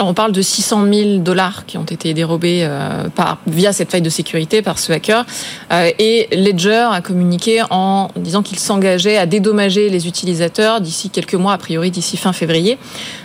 On 0.03 0.15
parle 0.15 0.33
de 0.33 0.41
600 0.41 0.87
000 0.93 1.19
dollars 1.19 1.67
qui 1.67 1.77
ont 1.77 1.85
été 1.85 2.15
dérobés 2.15 2.61
euh, 2.63 3.09
via 3.47 3.73
cette 3.73 3.91
faille 3.91 4.03
de 4.03 4.09
sécurité 4.09 4.63
par 4.63 4.79
ce 4.79 4.93
hacker. 4.93 5.27
Euh, 5.73 5.91
et 5.99 6.29
Ledger 6.33 6.89
a 6.91 7.01
communiqué 7.03 7.63
en 7.71 8.09
disant 8.17 8.43
qu'il 8.43 8.59
s'engageait 8.59 9.19
à 9.19 9.27
dédommager 9.27 9.91
les 9.91 10.09
utilisateurs 10.09 10.81
d'ici 10.81 11.11
quelques 11.11 11.35
mois, 11.35 11.53
a 11.53 11.59
priori 11.59 11.91
d'ici 11.91 12.17
fin 12.17 12.33
février. 12.33 12.79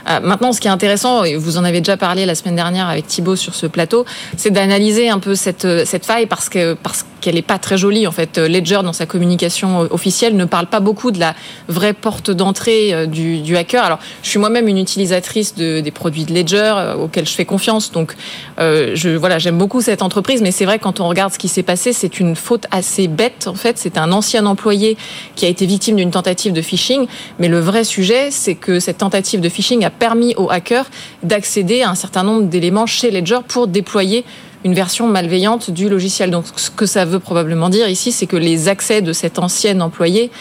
Euh, 0.09 0.19
maintenant, 0.21 0.51
ce 0.51 0.61
qui 0.61 0.67
est 0.67 0.71
intéressant, 0.71 1.23
et 1.23 1.35
vous 1.35 1.57
en 1.57 1.63
avez 1.63 1.79
déjà 1.79 1.97
parlé 1.97 2.25
la 2.25 2.35
semaine 2.35 2.55
dernière 2.55 2.87
avec 2.87 3.07
Thibaut 3.07 3.35
sur 3.35 3.55
ce 3.55 3.67
plateau, 3.67 4.05
c'est 4.37 4.51
d'analyser 4.51 5.09
un 5.09 5.19
peu 5.19 5.35
cette, 5.35 5.85
cette 5.85 6.05
faille 6.05 6.25
parce 6.25 6.49
que 6.49 6.73
parce 6.73 7.05
qu'elle 7.25 7.37
est 7.37 7.41
pas 7.41 7.57
très 7.57 7.77
jolie. 7.77 8.05
En 8.05 8.11
fait, 8.11 8.37
Ledger 8.37 8.81
dans 8.83 8.93
sa 8.93 9.07
communication 9.07 9.79
officielle 9.89 10.35
ne 10.35 10.45
parle 10.45 10.67
pas 10.67 10.79
beaucoup 10.79 11.09
de 11.09 11.19
la 11.19 11.33
vraie 11.67 11.93
porte 11.93 12.29
d'entrée 12.29 12.93
euh, 12.93 13.05
du, 13.07 13.39
du 13.39 13.57
hacker. 13.57 13.83
Alors, 13.83 13.99
je 14.21 14.29
suis 14.29 14.37
moi-même 14.37 14.67
une 14.67 14.77
utilisatrice 14.77 15.55
de, 15.55 15.79
des 15.79 15.91
produits 15.91 16.25
de 16.25 16.33
Ledger 16.33 16.73
euh, 16.77 16.95
auxquels 16.95 17.27
je 17.27 17.33
fais 17.33 17.45
confiance. 17.45 17.91
Donc, 17.91 18.15
euh, 18.59 18.91
je 18.93 19.09
voilà, 19.09 19.39
j'aime 19.39 19.57
beaucoup 19.57 19.81
cette 19.81 20.03
entreprise, 20.03 20.41
mais 20.43 20.51
c'est 20.51 20.65
vrai 20.65 20.77
quand 20.77 20.99
on 20.99 21.07
regarde 21.07 21.33
ce 21.33 21.39
qui 21.39 21.47
s'est 21.47 21.63
passé, 21.63 21.93
c'est 21.93 22.19
une 22.19 22.35
faute 22.35 22.67
assez 22.69 23.07
bête. 23.07 23.47
En 23.47 23.55
fait, 23.55 23.79
c'est 23.79 23.97
un 23.97 24.11
ancien 24.11 24.45
employé 24.45 24.95
qui 25.35 25.45
a 25.45 25.49
été 25.49 25.65
victime 25.65 25.95
d'une 25.95 26.11
tentative 26.11 26.53
de 26.53 26.61
phishing. 26.61 27.07
Mais 27.39 27.47
le 27.47 27.59
vrai 27.59 27.83
sujet, 27.83 28.29
c'est 28.29 28.55
que 28.55 28.79
cette 28.79 28.99
tentative 28.99 29.41
de 29.41 29.49
phishing 29.49 29.83
a 29.83 29.89
permis 29.97 30.35
aux 30.37 30.49
hackers 30.49 30.89
d'accéder 31.23 31.81
à 31.81 31.89
un 31.89 31.95
certain 31.95 32.23
nombre 32.23 32.43
d'éléments 32.43 32.85
chez 32.85 33.11
Ledger 33.11 33.39
pour 33.47 33.67
déployer 33.67 34.25
une 34.63 34.73
version 34.73 35.07
malveillante 35.07 35.69
du 35.69 35.89
logiciel. 35.89 36.31
Donc, 36.31 36.45
ce 36.55 36.71
que 36.71 36.85
ça 36.85 37.05
veut 37.05 37.19
probablement 37.19 37.69
dire 37.69 37.87
ici, 37.87 38.11
c'est 38.11 38.25
que 38.25 38.35
les 38.35 38.67
accès 38.67 39.01
de 39.01 39.13
cet 39.13 39.37
ancien 39.37 39.79
employé 39.79 40.31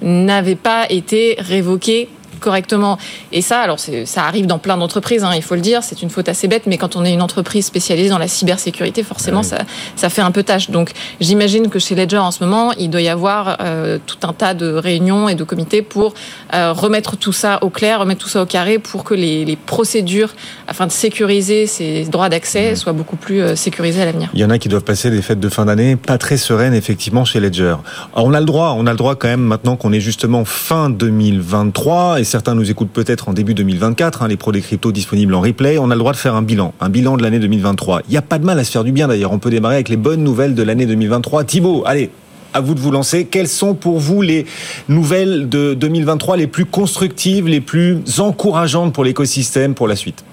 n'avaient 0.00 0.54
pas 0.54 0.90
été 0.90 1.36
révoqués 1.38 2.08
correctement. 2.44 2.98
Et 3.32 3.40
ça, 3.40 3.60
alors 3.60 3.78
ça 3.78 4.24
arrive 4.24 4.46
dans 4.46 4.58
plein 4.58 4.76
d'entreprises, 4.76 5.24
hein, 5.24 5.32
il 5.34 5.42
faut 5.42 5.54
le 5.54 5.62
dire, 5.62 5.82
c'est 5.82 6.02
une 6.02 6.10
faute 6.10 6.28
assez 6.28 6.46
bête, 6.46 6.64
mais 6.66 6.76
quand 6.76 6.94
on 6.94 7.04
est 7.04 7.12
une 7.12 7.22
entreprise 7.22 7.64
spécialisée 7.64 8.10
dans 8.10 8.18
la 8.18 8.28
cybersécurité, 8.28 9.02
forcément, 9.02 9.42
ça, 9.42 9.58
ça 9.96 10.10
fait 10.10 10.22
un 10.22 10.30
peu 10.30 10.42
tâche. 10.42 10.70
Donc 10.70 10.92
j'imagine 11.20 11.70
que 11.70 11.78
chez 11.78 11.94
Ledger 11.94 12.18
en 12.18 12.30
ce 12.30 12.44
moment, 12.44 12.72
il 12.78 12.90
doit 12.90 13.00
y 13.00 13.08
avoir 13.08 13.56
euh, 13.60 13.98
tout 14.04 14.18
un 14.28 14.34
tas 14.34 14.52
de 14.52 14.70
réunions 14.74 15.28
et 15.28 15.34
de 15.34 15.44
comités 15.44 15.80
pour 15.80 16.12
euh, 16.52 16.72
remettre 16.72 17.16
tout 17.16 17.32
ça 17.32 17.58
au 17.62 17.70
clair, 17.70 18.00
remettre 18.00 18.20
tout 18.22 18.28
ça 18.28 18.42
au 18.42 18.46
carré 18.46 18.78
pour 18.78 19.04
que 19.04 19.14
les, 19.14 19.44
les 19.46 19.56
procédures 19.56 20.34
afin 20.68 20.86
de 20.86 20.92
sécuriser 20.92 21.66
ces 21.66 22.04
droits 22.04 22.28
d'accès 22.28 22.76
soient 22.76 22.92
beaucoup 22.92 23.16
plus 23.16 23.40
euh, 23.40 23.56
sécurisées 23.56 24.02
à 24.02 24.04
l'avenir. 24.04 24.28
Il 24.34 24.40
y 24.40 24.44
en 24.44 24.50
a 24.50 24.58
qui 24.58 24.68
doivent 24.68 24.84
passer 24.84 25.10
des 25.10 25.22
fêtes 25.22 25.40
de 25.40 25.48
fin 25.48 25.64
d'année 25.64 25.96
pas 25.96 26.18
très 26.18 26.36
sereines 26.36 26.74
effectivement 26.74 27.24
chez 27.24 27.40
Ledger. 27.40 27.76
Alors, 28.14 28.26
on 28.26 28.34
a 28.34 28.40
le 28.40 28.46
droit, 28.46 28.74
on 28.76 28.86
a 28.86 28.90
le 28.90 28.98
droit 28.98 29.14
quand 29.14 29.28
même 29.28 29.40
maintenant 29.40 29.76
qu'on 29.76 29.92
est 29.92 30.00
justement 30.00 30.44
fin 30.44 30.90
2023 30.90 32.20
et 32.20 32.24
certains 32.34 32.56
nous 32.56 32.68
écoutent 32.68 32.90
peut-être 32.90 33.28
en 33.28 33.32
début 33.32 33.54
2024, 33.54 34.22
hein, 34.22 34.26
les 34.26 34.36
pros 34.36 34.50
des 34.50 34.60
cryptos 34.60 34.90
disponibles 34.90 35.36
en 35.36 35.40
replay. 35.40 35.78
On 35.78 35.92
a 35.92 35.94
le 35.94 36.00
droit 36.00 36.10
de 36.10 36.16
faire 36.16 36.34
un 36.34 36.42
bilan, 36.42 36.74
un 36.80 36.88
bilan 36.88 37.16
de 37.16 37.22
l'année 37.22 37.38
2023. 37.38 38.00
Il 38.08 38.10
n'y 38.10 38.16
a 38.16 38.22
pas 38.22 38.40
de 38.40 38.44
mal 38.44 38.58
à 38.58 38.64
se 38.64 38.72
faire 38.72 38.82
du 38.82 38.90
bien 38.90 39.06
d'ailleurs. 39.06 39.30
On 39.30 39.38
peut 39.38 39.50
démarrer 39.50 39.76
avec 39.76 39.88
les 39.88 39.96
bonnes 39.96 40.24
nouvelles 40.24 40.56
de 40.56 40.62
l'année 40.64 40.84
2023. 40.84 41.44
Thibaut, 41.44 41.84
allez, 41.86 42.10
à 42.52 42.60
vous 42.60 42.74
de 42.74 42.80
vous 42.80 42.90
lancer. 42.90 43.26
Quelles 43.26 43.46
sont 43.46 43.74
pour 43.74 44.00
vous 44.00 44.20
les 44.20 44.46
nouvelles 44.88 45.48
de 45.48 45.74
2023 45.74 46.36
les 46.36 46.48
plus 46.48 46.64
constructives, 46.64 47.46
les 47.46 47.60
plus 47.60 48.02
encourageantes 48.18 48.92
pour 48.92 49.04
l'écosystème 49.04 49.74
pour 49.74 49.86
la 49.86 49.94
suite? 49.94 50.24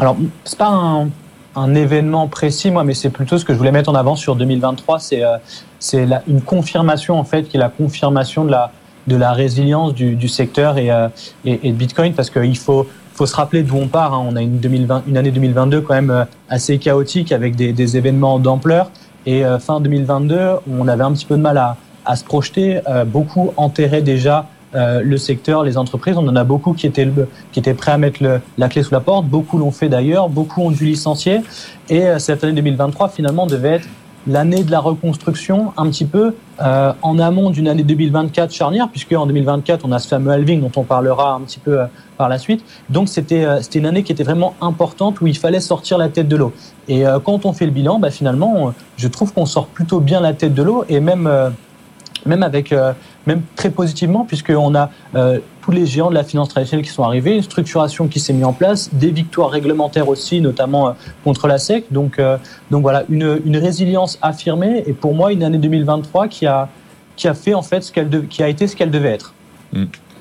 Alors, 0.00 0.16
c'est 0.42 0.58
pas 0.58 1.06
un, 1.54 1.74
événement 1.76 2.26
précis, 2.26 2.72
moi, 2.72 2.82
mais 2.82 2.94
c'est 2.94 3.10
plutôt 3.10 3.38
ce 3.38 3.44
que 3.44 3.52
je 3.52 3.58
voulais 3.58 3.70
mettre 3.70 3.88
en 3.88 3.94
avant 3.94 4.16
sur 4.16 4.34
2023. 4.34 4.98
C'est 4.98 5.22
euh, 5.22 6.18
une 6.26 6.42
confirmation, 6.42 7.20
en 7.20 7.24
fait, 7.24 7.44
qui 7.44 7.56
est 7.56 7.60
la 7.60 7.68
confirmation 7.68 8.44
de 8.44 8.50
la, 8.50 8.72
de 9.08 9.16
la 9.16 9.32
résilience 9.32 9.94
du, 9.94 10.14
du 10.14 10.28
secteur 10.28 10.78
et, 10.78 10.90
euh, 10.90 11.08
et, 11.44 11.60
et, 11.64 11.72
de 11.72 11.76
Bitcoin, 11.76 12.12
parce 12.12 12.30
qu'il 12.30 12.56
faut, 12.56 12.86
faut 13.14 13.26
se 13.26 13.34
rappeler 13.34 13.62
d'où 13.62 13.76
on 13.76 13.88
part. 13.88 14.14
Hein. 14.14 14.24
On 14.28 14.36
a 14.36 14.42
une, 14.42 14.58
2020, 14.58 15.04
une 15.08 15.16
année 15.16 15.30
2022 15.30 15.80
quand 15.80 15.94
même 15.94 16.10
euh, 16.10 16.24
assez 16.48 16.78
chaotique 16.78 17.32
avec 17.32 17.56
des, 17.56 17.72
des 17.72 17.96
événements 17.96 18.38
d'ampleur. 18.38 18.90
Et 19.26 19.44
euh, 19.44 19.58
fin 19.58 19.80
2022, 19.80 20.38
on 20.70 20.88
avait 20.88 21.04
un 21.04 21.12
petit 21.12 21.26
peu 21.26 21.36
de 21.36 21.42
mal 21.42 21.58
à, 21.58 21.76
à 22.06 22.16
se 22.16 22.24
projeter. 22.24 22.80
Euh, 22.88 23.04
beaucoup 23.04 23.52
enterraient 23.56 24.02
déjà 24.02 24.46
euh, 24.74 25.02
le 25.02 25.18
secteur, 25.18 25.64
les 25.64 25.76
entreprises. 25.76 26.16
On 26.16 26.26
en 26.28 26.36
a 26.36 26.44
beaucoup 26.44 26.72
qui 26.72 26.86
étaient, 26.86 27.08
qui 27.52 27.60
étaient 27.60 27.74
prêts 27.74 27.92
à 27.92 27.98
mettre 27.98 28.22
le, 28.22 28.40
la 28.56 28.68
clé 28.68 28.82
sous 28.82 28.94
la 28.94 29.00
porte. 29.00 29.26
Beaucoup 29.26 29.58
l'ont 29.58 29.70
fait 29.70 29.88
d'ailleurs. 29.88 30.28
Beaucoup 30.28 30.62
ont 30.62 30.70
dû 30.70 30.84
licencier. 30.84 31.40
Et 31.90 32.06
cette 32.18 32.44
année 32.44 32.54
2023, 32.54 33.08
finalement, 33.08 33.46
devait 33.46 33.76
être 33.76 33.88
l'année 34.26 34.64
de 34.64 34.70
la 34.70 34.80
reconstruction 34.80 35.72
un 35.76 35.88
petit 35.88 36.04
peu 36.04 36.34
euh, 36.60 36.92
en 37.02 37.18
amont 37.18 37.50
d'une 37.50 37.68
année 37.68 37.82
2024 37.82 38.52
charnière, 38.52 38.88
puisque 38.88 39.12
en 39.12 39.26
2024 39.26 39.84
on 39.84 39.92
a 39.92 39.98
ce 39.98 40.08
fameux 40.08 40.30
halving 40.30 40.60
dont 40.60 40.72
on 40.76 40.84
parlera 40.84 41.34
un 41.34 41.40
petit 41.40 41.60
peu 41.60 41.80
euh, 41.80 41.86
par 42.18 42.28
la 42.28 42.38
suite. 42.38 42.62
Donc 42.90 43.08
c'était 43.08 43.44
euh, 43.44 43.62
c'était 43.62 43.78
une 43.78 43.86
année 43.86 44.02
qui 44.02 44.12
était 44.12 44.24
vraiment 44.24 44.54
importante 44.60 45.20
où 45.22 45.26
il 45.26 45.38
fallait 45.38 45.60
sortir 45.60 45.96
la 45.96 46.10
tête 46.10 46.28
de 46.28 46.36
l'eau. 46.36 46.52
Et 46.88 47.06
euh, 47.06 47.18
quand 47.20 47.46
on 47.46 47.52
fait 47.54 47.64
le 47.64 47.70
bilan, 47.70 47.98
bah, 47.98 48.10
finalement, 48.10 48.74
je 48.96 49.08
trouve 49.08 49.32
qu'on 49.32 49.46
sort 49.46 49.66
plutôt 49.66 50.00
bien 50.00 50.20
la 50.20 50.34
tête 50.34 50.54
de 50.54 50.62
l'eau 50.62 50.84
et 50.88 51.00
même 51.00 51.26
euh, 51.26 51.50
même 52.28 52.42
avec 52.42 52.72
même 53.28 53.42
très 53.54 53.70
positivement, 53.70 54.24
puisqu'on 54.24 54.74
a 54.74 54.90
euh, 55.14 55.38
tous 55.62 55.70
les 55.70 55.86
géants 55.86 56.08
de 56.08 56.14
la 56.14 56.24
finance 56.24 56.48
traditionnelle 56.48 56.84
qui 56.84 56.90
sont 56.90 57.04
arrivés, 57.04 57.36
une 57.36 57.42
structuration 57.42 58.08
qui 58.08 58.18
s'est 58.18 58.32
mise 58.32 58.44
en 58.44 58.54
place, 58.54 58.92
des 58.92 59.10
victoires 59.10 59.50
réglementaires 59.50 60.08
aussi, 60.08 60.40
notamment 60.40 60.88
euh, 60.88 60.92
contre 61.22 61.46
la 61.46 61.58
SEC. 61.58 61.84
Donc, 61.92 62.18
euh, 62.18 62.38
donc 62.70 62.82
voilà, 62.82 63.04
une, 63.10 63.40
une, 63.44 63.58
résilience 63.58 64.18
affirmée 64.22 64.82
et 64.86 64.94
pour 64.94 65.14
moi 65.14 65.32
une 65.32 65.42
année 65.42 65.58
2023 65.58 66.28
qui 66.28 66.46
a, 66.46 66.68
qui 67.16 67.28
a 67.28 67.34
fait 67.34 67.54
en 67.54 67.62
fait 67.62 67.82
ce 67.82 67.92
qu'elle 67.92 68.26
qui 68.28 68.42
a 68.42 68.48
été 68.48 68.66
ce 68.66 68.74
qu'elle 68.74 68.90
devait 68.90 69.10
être. 69.10 69.34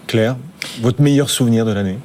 Claire, 0.06 0.36
votre 0.82 1.02
meilleur 1.02 1.30
souvenir 1.30 1.66
de 1.66 1.72
l'année? 1.72 1.98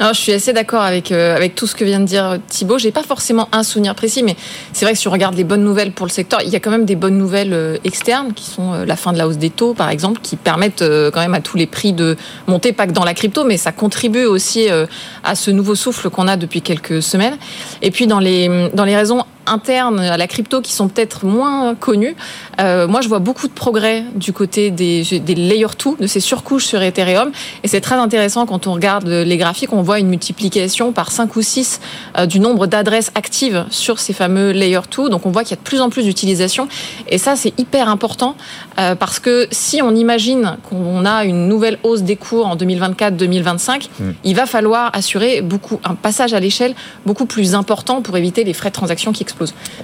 Non, 0.00 0.08
je 0.12 0.20
suis 0.20 0.32
assez 0.32 0.52
d'accord 0.52 0.82
avec 0.82 1.12
euh, 1.12 1.34
avec 1.34 1.54
tout 1.54 1.66
ce 1.66 1.74
que 1.74 1.84
vient 1.84 2.00
de 2.00 2.04
dire 2.04 2.38
Thibault. 2.48 2.78
J'ai 2.78 2.90
pas 2.90 3.02
forcément 3.02 3.48
un 3.52 3.62
souvenir 3.62 3.94
précis, 3.94 4.22
mais 4.22 4.36
c'est 4.72 4.84
vrai 4.84 4.94
que 4.94 4.98
si 4.98 5.08
on 5.08 5.10
regarde 5.10 5.34
les 5.34 5.44
bonnes 5.44 5.64
nouvelles 5.64 5.92
pour 5.92 6.06
le 6.06 6.10
secteur, 6.10 6.40
il 6.42 6.50
y 6.50 6.56
a 6.56 6.60
quand 6.60 6.70
même 6.70 6.84
des 6.84 6.96
bonnes 6.96 7.18
nouvelles 7.18 7.52
euh, 7.52 7.76
externes 7.84 8.32
qui 8.34 8.44
sont 8.44 8.72
euh, 8.72 8.84
la 8.84 8.96
fin 8.96 9.12
de 9.12 9.18
la 9.18 9.26
hausse 9.28 9.38
des 9.38 9.50
taux, 9.50 9.74
par 9.74 9.90
exemple, 9.90 10.20
qui 10.22 10.36
permettent 10.36 10.84
quand 11.12 11.20
même 11.20 11.34
à 11.34 11.40
tous 11.40 11.56
les 11.56 11.66
prix 11.66 11.92
de 11.92 12.16
monter, 12.46 12.72
pas 12.72 12.86
que 12.86 12.92
dans 12.92 13.04
la 13.04 13.14
crypto, 13.14 13.44
mais 13.44 13.56
ça 13.56 13.72
contribue 13.72 14.24
aussi 14.24 14.68
à 15.24 15.34
ce 15.34 15.50
nouveau 15.50 15.74
souffle 15.74 16.10
qu'on 16.10 16.28
a 16.28 16.36
depuis 16.36 16.62
quelques 16.62 17.02
semaines. 17.02 17.36
Et 17.82 17.90
puis 17.90 18.06
dans 18.06 18.20
les 18.20 18.70
dans 18.74 18.84
les 18.84 18.96
raisons 18.96 19.24
internes 19.48 20.00
à 20.00 20.16
la 20.16 20.26
crypto 20.26 20.60
qui 20.60 20.72
sont 20.72 20.88
peut-être 20.88 21.24
moins 21.24 21.74
connus. 21.74 22.16
Euh, 22.60 22.86
moi, 22.88 23.00
je 23.00 23.08
vois 23.08 23.18
beaucoup 23.18 23.48
de 23.48 23.52
progrès 23.52 24.04
du 24.14 24.32
côté 24.32 24.70
des, 24.70 25.02
des 25.20 25.34
layer 25.34 25.66
2, 25.84 25.96
de 26.00 26.06
ces 26.06 26.20
surcouches 26.20 26.64
sur 26.64 26.82
Ethereum. 26.82 27.30
Et 27.62 27.68
c'est 27.68 27.80
très 27.80 27.96
intéressant 27.96 28.46
quand 28.46 28.66
on 28.66 28.72
regarde 28.72 29.06
les 29.08 29.36
graphiques, 29.36 29.72
on 29.72 29.82
voit 29.82 29.98
une 29.98 30.08
multiplication 30.08 30.92
par 30.92 31.10
5 31.10 31.34
ou 31.36 31.42
6 31.42 31.80
euh, 32.16 32.26
du 32.26 32.40
nombre 32.40 32.66
d'adresses 32.66 33.10
actives 33.14 33.64
sur 33.70 33.98
ces 33.98 34.12
fameux 34.12 34.50
layer 34.50 34.80
2. 34.96 35.08
Donc 35.08 35.26
on 35.26 35.30
voit 35.30 35.42
qu'il 35.42 35.50
y 35.50 35.58
a 35.58 35.62
de 35.62 35.68
plus 35.68 35.80
en 35.80 35.90
plus 35.90 36.04
d'utilisation. 36.04 36.68
Et 37.08 37.18
ça, 37.18 37.36
c'est 37.36 37.58
hyper 37.58 37.88
important 37.88 38.36
euh, 38.78 38.94
parce 38.94 39.18
que 39.18 39.46
si 39.50 39.82
on 39.82 39.94
imagine 39.94 40.56
qu'on 40.68 41.04
a 41.04 41.24
une 41.24 41.48
nouvelle 41.48 41.78
hausse 41.82 42.02
des 42.02 42.16
cours 42.16 42.46
en 42.46 42.56
2024-2025, 42.56 43.88
mmh. 43.88 44.04
il 44.24 44.34
va 44.34 44.46
falloir 44.46 44.90
assurer 44.94 45.40
beaucoup, 45.42 45.80
un 45.84 45.94
passage 45.94 46.34
à 46.34 46.40
l'échelle 46.40 46.74
beaucoup 47.06 47.26
plus 47.26 47.54
important 47.54 48.02
pour 48.02 48.16
éviter 48.16 48.44
les 48.44 48.52
frais 48.52 48.70
de 48.70 48.74
transaction 48.74 49.12
qui 49.12 49.22
explosent. 49.22 49.37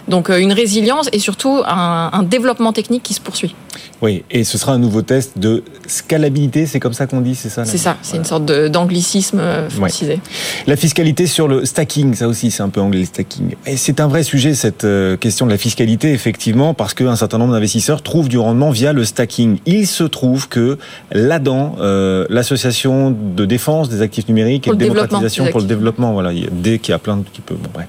Donc 0.09 0.31
euh, 0.31 0.39
une 0.39 0.53
résilience 0.53 1.09
et 1.13 1.19
surtout 1.19 1.63
un, 1.67 2.11
un, 2.13 2.23
développement 2.23 2.73
technique 2.73 3.03
qui 3.03 3.15
se 3.15 3.21
poursuit. 3.21 3.55
Oui, 4.03 4.25
et 4.31 4.45
ce 4.45 4.59
sera 4.59 4.73
un 4.73 4.79
nouveau 4.79 5.03
test 5.03 5.39
de 5.39 5.63
scalabilité, 5.87 6.67
c'est 6.67 6.81
comme 6.81 6.93
ça 6.93 7.07
qu'on 7.07 7.21
dit, 7.21 7.35
c'est 7.35 7.49
ça 7.49 7.65
C'est 7.65 7.79
ça, 7.79 7.97
c'est 8.03 8.11
voilà. 8.11 8.21
une 8.21 8.25
sorte 8.25 8.45
d'anglicisme 8.71 9.39
euh, 9.41 9.71
francisé. 9.71 10.15
Ouais. 10.15 10.21
La 10.67 10.77
fiscalité 10.77 11.27
sur 11.27 11.49
le 11.49 11.65
stacking, 11.65 12.15
ça 12.15 12.29
aussi 12.29 12.51
c'est 12.51 12.63
un 12.63 12.69
peu 12.69 12.81
anglais 12.81 13.01
le 13.01 13.07
stacking. 13.07 13.55
Et 13.67 13.77
c'est 13.77 14.01
un 14.01 14.09
vrai 14.09 14.23
sujet 14.23 14.55
cette 14.55 14.85
euh, 14.85 15.17
question 15.17 15.47
de 15.47 15.51
la 15.51 15.59
fiscalité, 15.59 16.13
effectivement, 16.13 16.75
parce 16.75 16.95
qu'un 16.95 17.17
certain 17.17 17.39
nombre 17.39 17.53
d'investisseurs 17.53 18.03
trouvent 18.03 18.29
du 18.29 18.39
rendement 18.39 18.71
via 18.71 18.93
le 18.93 19.05
stacking. 19.05 19.59
Il 19.67 19.87
se 19.87 20.05
trouve 20.05 20.49
que 20.49 20.79
là-dedans, 21.13 21.77
euh, 21.81 22.27
l'association 22.31 23.11
de 23.11 23.45
défense 23.45 23.89
des 23.89 24.03
actifs 24.03 24.29
numériques 24.29 24.65
pour 24.65 24.75
et 24.75 24.77
de 24.77 24.83
démocratisation 24.83 25.47
pour 25.51 25.61
le 25.61 25.67
développement, 25.67 26.13
voilà, 26.13 26.33
il 26.33 26.45
y 26.45 26.47
a 26.47 26.51
des 26.51 26.79
qui 26.79 26.93
a 26.93 26.99
plein 26.99 27.17
de 27.17 27.25
qui 27.33 27.41
peut, 27.41 27.55
bon, 27.55 27.71
bref 27.73 27.89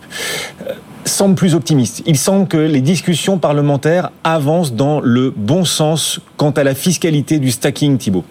semble 1.16 1.36
plus 1.36 1.56
optimiste. 1.56 2.04
Il 2.06 2.18
semble 2.18 2.48
que 2.48 2.58
les 2.58 2.82
discussions 2.82 3.38
parlementaires 3.38 4.12
avancent 4.24 4.74
dans 4.74 5.00
le 5.00 5.32
bon 5.36 5.66
sens 5.66 6.20
quant 6.38 6.52
à 6.52 6.64
la 6.64 6.76
fiscalité 6.76 7.40
du 7.40 7.52
stacking, 7.52 7.98
Thibault. 7.98 8.26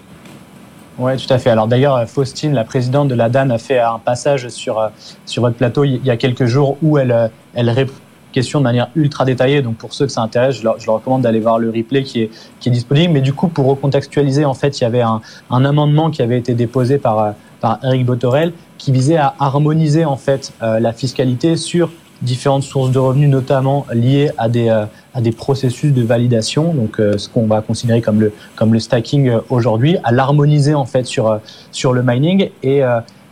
Oui, 0.98 1.16
tout 1.16 1.32
à 1.32 1.38
fait. 1.38 1.50
Alors 1.50 1.66
d'ailleurs, 1.66 2.08
Faustine, 2.08 2.52
la 2.52 2.62
présidente 2.62 3.08
de 3.08 3.14
la 3.14 3.28
DAN, 3.28 3.50
a 3.50 3.58
fait 3.58 3.80
un 3.80 3.98
passage 3.98 4.48
sur, 4.48 4.90
sur 5.26 5.42
votre 5.42 5.56
plateau 5.56 5.82
il 5.84 6.04
y 6.04 6.10
a 6.10 6.16
quelques 6.16 6.44
jours 6.44 6.76
où 6.82 6.98
elle, 6.98 7.30
elle 7.54 7.70
répond 7.70 7.94
question 8.34 8.58
de 8.58 8.64
manière 8.64 8.90
ultra 8.96 9.24
détaillée. 9.24 9.62
Donc 9.62 9.76
pour 9.76 9.94
ceux 9.94 10.06
que 10.06 10.12
ça 10.12 10.20
intéresse, 10.20 10.56
je 10.56 10.64
leur, 10.64 10.76
recommande 10.86 11.22
d'aller 11.22 11.40
voir 11.40 11.58
le 11.58 11.70
replay 11.70 12.02
qui 12.02 12.22
est, 12.22 12.30
qui 12.60 12.68
est 12.68 12.72
disponible. 12.72 13.12
Mais 13.14 13.20
du 13.20 13.32
coup, 13.32 13.48
pour 13.48 13.66
recontextualiser, 13.66 14.44
en 14.44 14.54
fait, 14.54 14.80
il 14.80 14.82
y 14.82 14.86
avait 14.86 15.02
un, 15.02 15.20
amendement 15.50 16.10
qui 16.10 16.20
avait 16.20 16.38
été 16.38 16.54
déposé 16.54 16.98
par, 16.98 17.34
par 17.60 17.78
Eric 17.84 18.04
Botorel 18.04 18.52
qui 18.76 18.92
visait 18.92 19.16
à 19.16 19.34
harmoniser 19.38 20.04
en 20.04 20.16
fait 20.16 20.52
euh, 20.62 20.80
la 20.80 20.92
fiscalité 20.92 21.56
sur 21.56 21.90
différentes 22.24 22.64
sources 22.64 22.90
de 22.90 22.98
revenus, 22.98 23.28
notamment 23.28 23.86
liées 23.92 24.30
à 24.38 24.48
des, 24.48 24.68
euh, 24.68 24.86
à 25.14 25.20
des 25.20 25.30
processus 25.30 25.92
de 25.92 26.02
validation, 26.02 26.74
donc 26.74 26.98
euh, 26.98 27.16
ce 27.18 27.28
qu'on 27.28 27.46
va 27.46 27.60
considérer 27.60 28.00
comme 28.00 28.20
le, 28.20 28.32
comme 28.56 28.72
le 28.72 28.80
stacking 28.80 29.28
euh, 29.28 29.40
aujourd'hui, 29.50 29.98
à 30.02 30.10
l'harmoniser 30.10 30.74
en 30.74 30.86
fait 30.86 31.04
sur, 31.04 31.38
sur 31.70 31.92
le 31.92 32.02
mining. 32.02 32.50
Et 32.62 32.82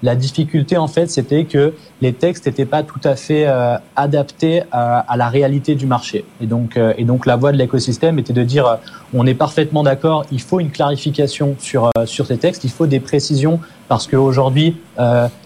la 0.03 0.17
difficulté 0.17 0.77
en 0.77 0.89
fait, 0.89 1.11
c'était 1.11 1.45
que 1.45 1.75
les 2.03 2.13
textes 2.13 2.47
n'étaient 2.47 2.67
pas 2.67 2.83
tout 2.83 3.01
à 3.05 3.15
fait 3.15 3.47
euh, 3.47 3.77
adaptés 3.95 4.65
à, 4.73 4.99
à, 4.99 5.17
la 5.17 5.29
réalité 5.29 5.77
du 5.77 5.87
marché. 5.87 6.25
Et 6.41 6.47
donc, 6.47 6.77
euh, 6.77 6.93
et 6.99 7.05
donc 7.05 7.27
la 7.27 7.37
voie 7.37 7.53
de 7.53 7.57
l'écosystème 7.57 8.19
était 8.19 8.33
de 8.33 8.43
dire, 8.43 8.67
euh, 8.67 8.77
on 9.15 9.25
est 9.25 9.35
parfaitement 9.35 9.85
d'accord, 9.85 10.27
il 10.33 10.41
faut 10.41 10.59
une 10.59 10.71
clarification 10.71 11.55
sur 11.61 11.91
sur 12.05 12.27
ces 12.27 12.39
textes, 12.39 12.65
il 12.65 12.71
faut 12.71 12.87
des 12.87 12.99
précisions 12.99 13.61
parce 13.89 14.07
qu'aujourd'hui 14.07 14.77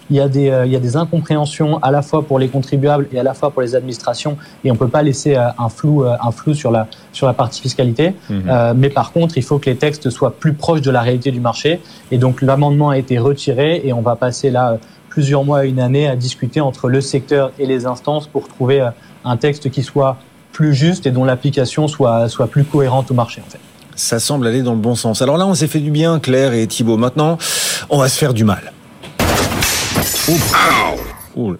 il 0.09 0.15
y 0.15 0.21
a 0.21 0.29
des 0.29 0.45
il 0.65 0.71
y 0.71 0.75
a 0.75 0.79
des 0.79 0.95
incompréhensions 0.95 1.77
à 1.79 1.91
la 1.91 2.01
fois 2.01 2.21
pour 2.21 2.39
les 2.39 2.47
contribuables 2.47 3.07
et 3.11 3.19
à 3.19 3.23
la 3.23 3.33
fois 3.33 3.51
pour 3.51 3.61
les 3.61 3.75
administrations 3.75 4.37
et 4.63 4.71
on 4.71 4.77
peut 4.77 4.87
pas 4.87 5.03
laisser 5.03 5.35
un 5.35 5.67
flou 5.67 6.05
un 6.05 6.31
flou 6.31 6.53
sur 6.53 6.71
la 6.71 6.87
sur 7.11 7.27
la 7.27 7.33
partie 7.33 7.61
fiscalité. 7.61 8.13
Mmh. 8.29 8.73
mais 8.77 8.89
par 8.89 9.11
contre, 9.11 9.37
il 9.37 9.43
faut 9.43 9.59
que 9.59 9.69
les 9.69 9.75
textes 9.75 10.09
soient 10.09 10.31
plus 10.31 10.53
proches 10.53 10.81
de 10.81 10.91
la 10.91 11.01
réalité 11.01 11.31
du 11.31 11.41
marché. 11.41 11.81
Et 12.11 12.17
donc 12.17 12.41
l'amendement 12.41 12.91
a 12.91 12.97
été 12.97 13.19
retiré 13.19 13.81
et 13.83 13.91
on 13.91 14.01
va 14.01 14.15
passer 14.15 14.49
là 14.49 14.77
plusieurs 15.17 15.43
mois 15.43 15.61
à 15.61 15.65
une 15.65 15.79
année 15.79 16.07
à 16.07 16.15
discuter 16.15 16.61
entre 16.61 16.89
le 16.89 17.01
secteur 17.01 17.51
et 17.57 17.65
les 17.65 17.87
instances 17.87 18.27
pour 18.27 18.47
trouver 18.47 18.87
un 19.25 19.35
texte 19.35 19.71
qui 19.71 19.81
soit 19.81 20.17
plus 20.51 20.75
juste 20.75 21.07
et 21.07 21.11
dont 21.11 21.23
l'application 21.23 21.87
soit, 21.87 22.29
soit 22.29 22.45
plus 22.45 22.63
cohérente 22.63 23.09
au 23.09 23.15
marché 23.15 23.41
en 23.43 23.49
fait. 23.49 23.57
Ça 23.95 24.19
semble 24.19 24.45
aller 24.45 24.61
dans 24.61 24.73
le 24.73 24.79
bon 24.79 24.93
sens. 24.93 25.23
Alors 25.23 25.39
là, 25.39 25.47
on 25.47 25.55
s'est 25.55 25.65
fait 25.65 25.79
du 25.79 25.89
bien, 25.89 26.19
Claire 26.19 26.53
et 26.53 26.67
Thibault. 26.67 26.97
Maintenant, 26.97 27.39
on 27.89 27.97
va 27.97 28.09
se 28.09 28.17
faire 28.19 28.35
du 28.35 28.43
mal. 28.43 28.71
Ouh. 31.35 31.55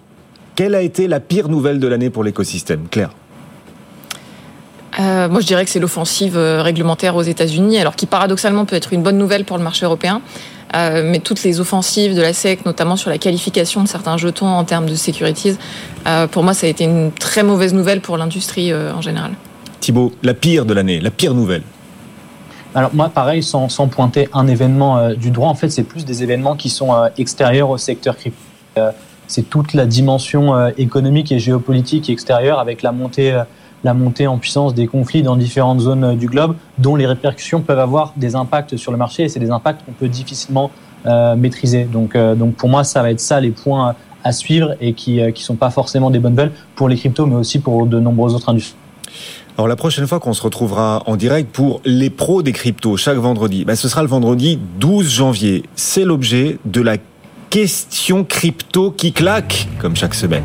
Quelle 0.55 0.75
a 0.75 0.83
été 0.83 1.07
la 1.07 1.19
pire 1.19 1.49
nouvelle 1.49 1.79
de 1.79 1.87
l'année 1.87 2.11
pour 2.11 2.23
l'écosystème, 2.23 2.87
Claire? 2.91 3.09
Euh, 4.99 5.29
moi, 5.29 5.41
je 5.41 5.47
dirais 5.47 5.65
que 5.65 5.71
c'est 5.71 5.79
l'offensive 5.79 6.37
réglementaire 6.37 7.15
aux 7.15 7.23
États-Unis, 7.23 7.79
alors 7.79 7.95
qui 7.95 8.05
paradoxalement 8.05 8.65
peut 8.65 8.75
être 8.75 8.93
une 8.93 9.01
bonne 9.01 9.17
nouvelle 9.17 9.45
pour 9.45 9.57
le 9.57 9.63
marché 9.63 9.83
européen. 9.85 10.21
Euh, 10.75 11.01
mais 11.05 11.19
toutes 11.19 11.43
les 11.43 11.59
offensives 11.59 12.15
de 12.15 12.21
la 12.21 12.33
SEC, 12.33 12.65
notamment 12.65 12.95
sur 12.97 13.09
la 13.09 13.17
qualification 13.17 13.83
de 13.83 13.87
certains 13.87 14.17
jetons 14.17 14.47
en 14.47 14.63
termes 14.65 14.87
de 14.87 14.95
securities, 14.95 15.57
euh, 16.07 16.27
pour 16.27 16.43
moi, 16.43 16.53
ça 16.53 16.67
a 16.67 16.69
été 16.69 16.83
une 16.83 17.11
très 17.11 17.43
mauvaise 17.43 17.73
nouvelle 17.73 18.01
pour 18.01 18.17
l'industrie 18.17 18.71
euh, 18.71 18.93
en 18.93 19.01
général. 19.01 19.31
Thibault, 19.79 20.11
la 20.23 20.33
pire 20.33 20.65
de 20.65 20.73
l'année, 20.73 20.99
la 20.99 21.11
pire 21.11 21.33
nouvelle 21.33 21.63
alors 22.77 22.93
moi, 22.93 23.09
pareil, 23.09 23.41
sans, 23.41 23.69
sans 23.69 23.87
pointer 23.87 24.29
un 24.33 24.45
événement 24.47 24.99
euh, 24.99 25.15
du 25.15 25.31
droit, 25.31 25.49
en 25.49 25.55
fait, 25.55 25.69
c'est 25.69 25.83
plus 25.83 26.05
des 26.05 26.21
événements 26.21 26.55
qui 26.55 26.69
sont 26.69 26.93
euh, 26.93 27.07
extérieurs 27.17 27.71
au 27.71 27.77
secteur 27.77 28.15
crypto. 28.15 28.39
Euh, 28.77 28.91
c'est 29.25 29.49
toute 29.49 29.73
la 29.73 29.87
dimension 29.87 30.67
économique 30.77 31.33
et 31.33 31.39
géopolitique 31.39 32.09
extérieure 32.09 32.59
avec 32.59 32.81
la 32.81 32.93
montée 32.93 33.37
la 33.83 33.93
montée 33.93 34.27
en 34.27 34.37
puissance 34.37 34.73
des 34.73 34.87
conflits 34.87 35.23
dans 35.23 35.35
différentes 35.35 35.79
zones 35.79 36.15
du 36.17 36.27
globe, 36.27 36.55
dont 36.77 36.95
les 36.95 37.05
répercussions 37.05 37.61
peuvent 37.61 37.79
avoir 37.79 38.13
des 38.15 38.35
impacts 38.35 38.77
sur 38.77 38.91
le 38.91 38.97
marché, 38.97 39.23
et 39.23 39.29
c'est 39.29 39.39
des 39.39 39.51
impacts 39.51 39.85
qu'on 39.85 39.93
peut 39.93 40.09
difficilement 40.09 40.71
maîtrisé. 41.37 41.83
Donc, 41.85 42.17
donc 42.17 42.55
pour 42.55 42.69
moi, 42.69 42.83
ça 42.83 43.01
va 43.01 43.11
être 43.11 43.19
ça 43.19 43.39
les 43.39 43.51
points 43.51 43.95
à 44.23 44.31
suivre 44.31 44.75
et 44.81 44.93
qui 44.93 45.21
ne 45.21 45.31
sont 45.35 45.55
pas 45.55 45.69
forcément 45.69 46.09
des 46.09 46.19
bonnes 46.19 46.33
nouvelles 46.33 46.51
pour 46.75 46.89
les 46.89 46.97
cryptos, 46.97 47.25
mais 47.25 47.35
aussi 47.35 47.59
pour 47.59 47.85
de 47.85 47.99
nombreuses 47.99 48.35
autres 48.35 48.49
industries. 48.49 48.75
Alors 49.57 49.67
la 49.67 49.75
prochaine 49.75 50.05
fois 50.05 50.19
qu'on 50.19 50.33
se 50.33 50.43
retrouvera 50.43 51.01
en 51.07 51.15
direct 51.15 51.51
pour 51.51 51.81
les 51.83 52.11
pros 52.11 52.43
des 52.43 52.51
cryptos 52.51 52.95
chaque 52.97 53.17
vendredi, 53.17 53.65
ben, 53.65 53.75
ce 53.75 53.89
sera 53.89 54.03
le 54.03 54.07
vendredi 54.07 54.59
12 54.79 55.09
janvier. 55.09 55.63
C'est 55.75 56.03
l'objet 56.03 56.59
de 56.65 56.81
la 56.81 56.97
question 57.49 58.23
crypto 58.23 58.91
qui 58.91 59.13
claque, 59.13 59.67
comme 59.79 59.95
chaque 59.95 60.13
semaine. 60.13 60.43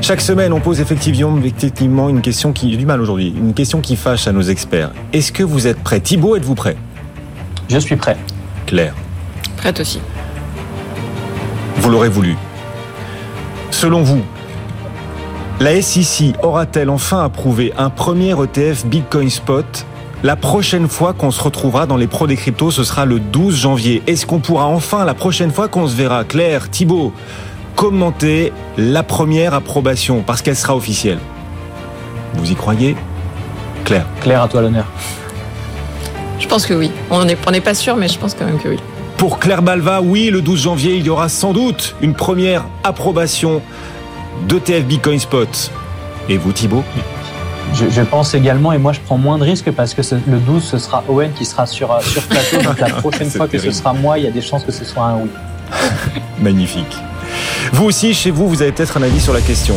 Chaque 0.00 0.20
semaine, 0.20 0.52
on 0.52 0.60
pose 0.60 0.80
effectivement, 0.80 1.36
effectivement 1.44 2.08
une 2.08 2.20
question 2.20 2.52
qui, 2.52 2.76
du 2.76 2.86
mal 2.86 3.00
aujourd'hui, 3.00 3.34
une 3.36 3.52
question 3.52 3.80
qui 3.80 3.96
fâche 3.96 4.26
à 4.28 4.32
nos 4.32 4.42
experts. 4.42 4.90
Est-ce 5.12 5.32
que 5.32 5.42
vous 5.42 5.66
êtes 5.66 5.82
prêt 5.82 6.00
Thibaut, 6.00 6.36
êtes-vous 6.36 6.54
prêt? 6.54 6.76
Je 7.68 7.78
suis 7.78 7.96
prêt. 7.96 8.16
Claire 8.66 8.94
Prête 9.56 9.80
aussi. 9.80 10.00
Vous 11.76 11.90
l'aurez 11.90 12.08
voulu. 12.08 12.36
Selon 13.70 14.02
vous, 14.02 14.22
la 15.60 15.82
SEC 15.82 16.34
aura-t-elle 16.42 16.90
enfin 16.90 17.24
approuvé 17.24 17.72
un 17.76 17.90
premier 17.90 18.30
ETF 18.30 18.86
Bitcoin 18.86 19.28
Spot? 19.28 19.86
La 20.22 20.36
prochaine 20.36 20.88
fois 20.88 21.12
qu'on 21.12 21.30
se 21.30 21.42
retrouvera 21.42 21.86
dans 21.86 21.96
les 21.96 22.06
pros 22.06 22.26
des 22.26 22.36
cryptos, 22.36 22.70
ce 22.70 22.82
sera 22.82 23.04
le 23.04 23.20
12 23.20 23.54
janvier. 23.56 24.02
Est-ce 24.06 24.26
qu'on 24.26 24.40
pourra 24.40 24.66
enfin, 24.66 25.04
la 25.04 25.14
prochaine 25.14 25.50
fois 25.52 25.68
qu'on 25.68 25.86
se 25.86 25.94
verra, 25.94 26.24
Claire, 26.24 26.70
Thibault, 26.70 27.12
commenter 27.78 28.52
la 28.76 29.04
première 29.04 29.54
approbation 29.54 30.24
parce 30.26 30.42
qu'elle 30.42 30.56
sera 30.56 30.74
officielle 30.74 31.20
Vous 32.34 32.50
y 32.50 32.56
croyez 32.56 32.96
Claire? 33.84 34.04
Claire, 34.20 34.42
à 34.42 34.48
toi 34.48 34.62
l'honneur. 34.62 34.84
Je 36.40 36.48
pense 36.48 36.66
que 36.66 36.74
oui. 36.74 36.90
On 37.08 37.24
n'est 37.24 37.60
pas 37.60 37.74
sûr, 37.74 37.94
mais 37.94 38.08
je 38.08 38.18
pense 38.18 38.34
quand 38.34 38.46
même 38.46 38.58
que 38.58 38.68
oui. 38.68 38.78
Pour 39.16 39.38
Claire 39.38 39.62
Balva, 39.62 40.00
oui, 40.02 40.28
le 40.28 40.42
12 40.42 40.60
janvier, 40.60 40.96
il 40.96 41.06
y 41.06 41.08
aura 41.08 41.28
sans 41.28 41.52
doute 41.52 41.94
une 42.00 42.14
première 42.14 42.64
approbation 42.82 43.62
d'ETF 44.48 44.84
Bitcoin 44.84 45.20
Spot. 45.20 45.70
Et 46.28 46.36
vous, 46.36 46.50
Thibault? 46.50 46.82
Je, 47.74 48.02
pense 48.02 48.34
également, 48.34 48.72
et 48.72 48.78
moi 48.78 48.92
je 48.92 48.98
prends 48.98 49.18
moins 49.18 49.38
de 49.38 49.44
risques 49.44 49.70
parce 49.70 49.94
que 49.94 50.02
le 50.26 50.38
12, 50.38 50.64
ce 50.64 50.78
sera 50.78 51.04
Owen 51.06 51.30
qui 51.32 51.44
sera 51.44 51.64
sur, 51.64 51.92
euh, 51.92 52.00
sur 52.00 52.22
plateau. 52.24 52.60
donc 52.60 52.80
la 52.80 52.88
prochaine 53.02 53.30
fois 53.30 53.46
que 53.46 53.58
ce 53.58 53.70
sera 53.70 53.92
moi, 53.92 54.18
il 54.18 54.24
y 54.24 54.26
a 54.26 54.32
des 54.32 54.40
chances 54.42 54.64
que 54.64 54.72
ce 54.72 54.84
soit 54.84 55.04
un 55.04 55.18
oui. 55.18 55.30
Magnifique. 56.40 56.96
Vous 57.72 57.84
aussi, 57.84 58.14
chez 58.14 58.30
vous, 58.30 58.48
vous 58.48 58.62
avez 58.62 58.72
peut-être 58.72 58.96
un 58.96 59.02
avis 59.02 59.20
sur 59.20 59.32
la 59.32 59.40
question. 59.40 59.74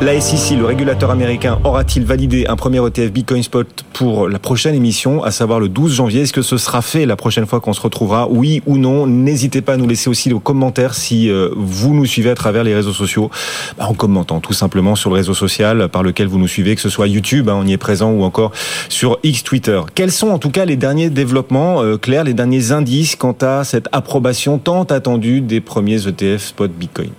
La 0.00 0.20
SEC, 0.20 0.56
le 0.56 0.64
régulateur 0.64 1.10
américain, 1.10 1.58
aura-t-il 1.64 2.04
validé 2.04 2.46
un 2.46 2.54
premier 2.54 2.78
ETF 2.86 3.10
Bitcoin 3.10 3.42
Spot 3.42 3.66
pour 3.92 4.28
la 4.28 4.38
prochaine 4.38 4.76
émission, 4.76 5.24
à 5.24 5.32
savoir 5.32 5.58
le 5.58 5.68
12 5.68 5.92
janvier? 5.92 6.20
Est-ce 6.20 6.32
que 6.32 6.40
ce 6.40 6.56
sera 6.56 6.82
fait 6.82 7.04
la 7.04 7.16
prochaine 7.16 7.46
fois 7.46 7.58
qu'on 7.58 7.72
se 7.72 7.80
retrouvera? 7.80 8.28
Oui 8.30 8.62
ou 8.66 8.78
non? 8.78 9.08
N'hésitez 9.08 9.60
pas 9.60 9.72
à 9.72 9.76
nous 9.76 9.88
laisser 9.88 10.08
aussi 10.08 10.30
vos 10.30 10.38
commentaires 10.38 10.94
si 10.94 11.28
euh, 11.28 11.48
vous 11.56 11.94
nous 11.94 12.06
suivez 12.06 12.30
à 12.30 12.36
travers 12.36 12.62
les 12.62 12.76
réseaux 12.76 12.92
sociaux, 12.92 13.28
bah, 13.76 13.86
en 13.88 13.94
commentant 13.94 14.38
tout 14.38 14.52
simplement 14.52 14.94
sur 14.94 15.10
le 15.10 15.16
réseau 15.16 15.34
social 15.34 15.88
par 15.88 16.04
lequel 16.04 16.28
vous 16.28 16.38
nous 16.38 16.46
suivez, 16.46 16.76
que 16.76 16.80
ce 16.80 16.90
soit 16.90 17.08
YouTube, 17.08 17.48
hein, 17.48 17.58
on 17.60 17.66
y 17.66 17.72
est 17.72 17.76
présent, 17.76 18.12
ou 18.12 18.22
encore 18.22 18.52
sur 18.88 19.18
X 19.24 19.42
Twitter. 19.42 19.80
Quels 19.96 20.12
sont 20.12 20.28
en 20.28 20.38
tout 20.38 20.50
cas 20.50 20.64
les 20.64 20.76
derniers 20.76 21.10
développements, 21.10 21.82
euh, 21.82 21.96
Claire, 21.96 22.22
les 22.22 22.34
derniers 22.34 22.70
indices 22.70 23.16
quant 23.16 23.36
à 23.40 23.64
cette 23.64 23.88
approbation 23.90 24.58
tant 24.58 24.84
attendue 24.84 25.40
des 25.40 25.60
premiers 25.60 26.06
ETF 26.06 26.44
Spot 26.44 26.70
Bitcoin? 26.70 27.10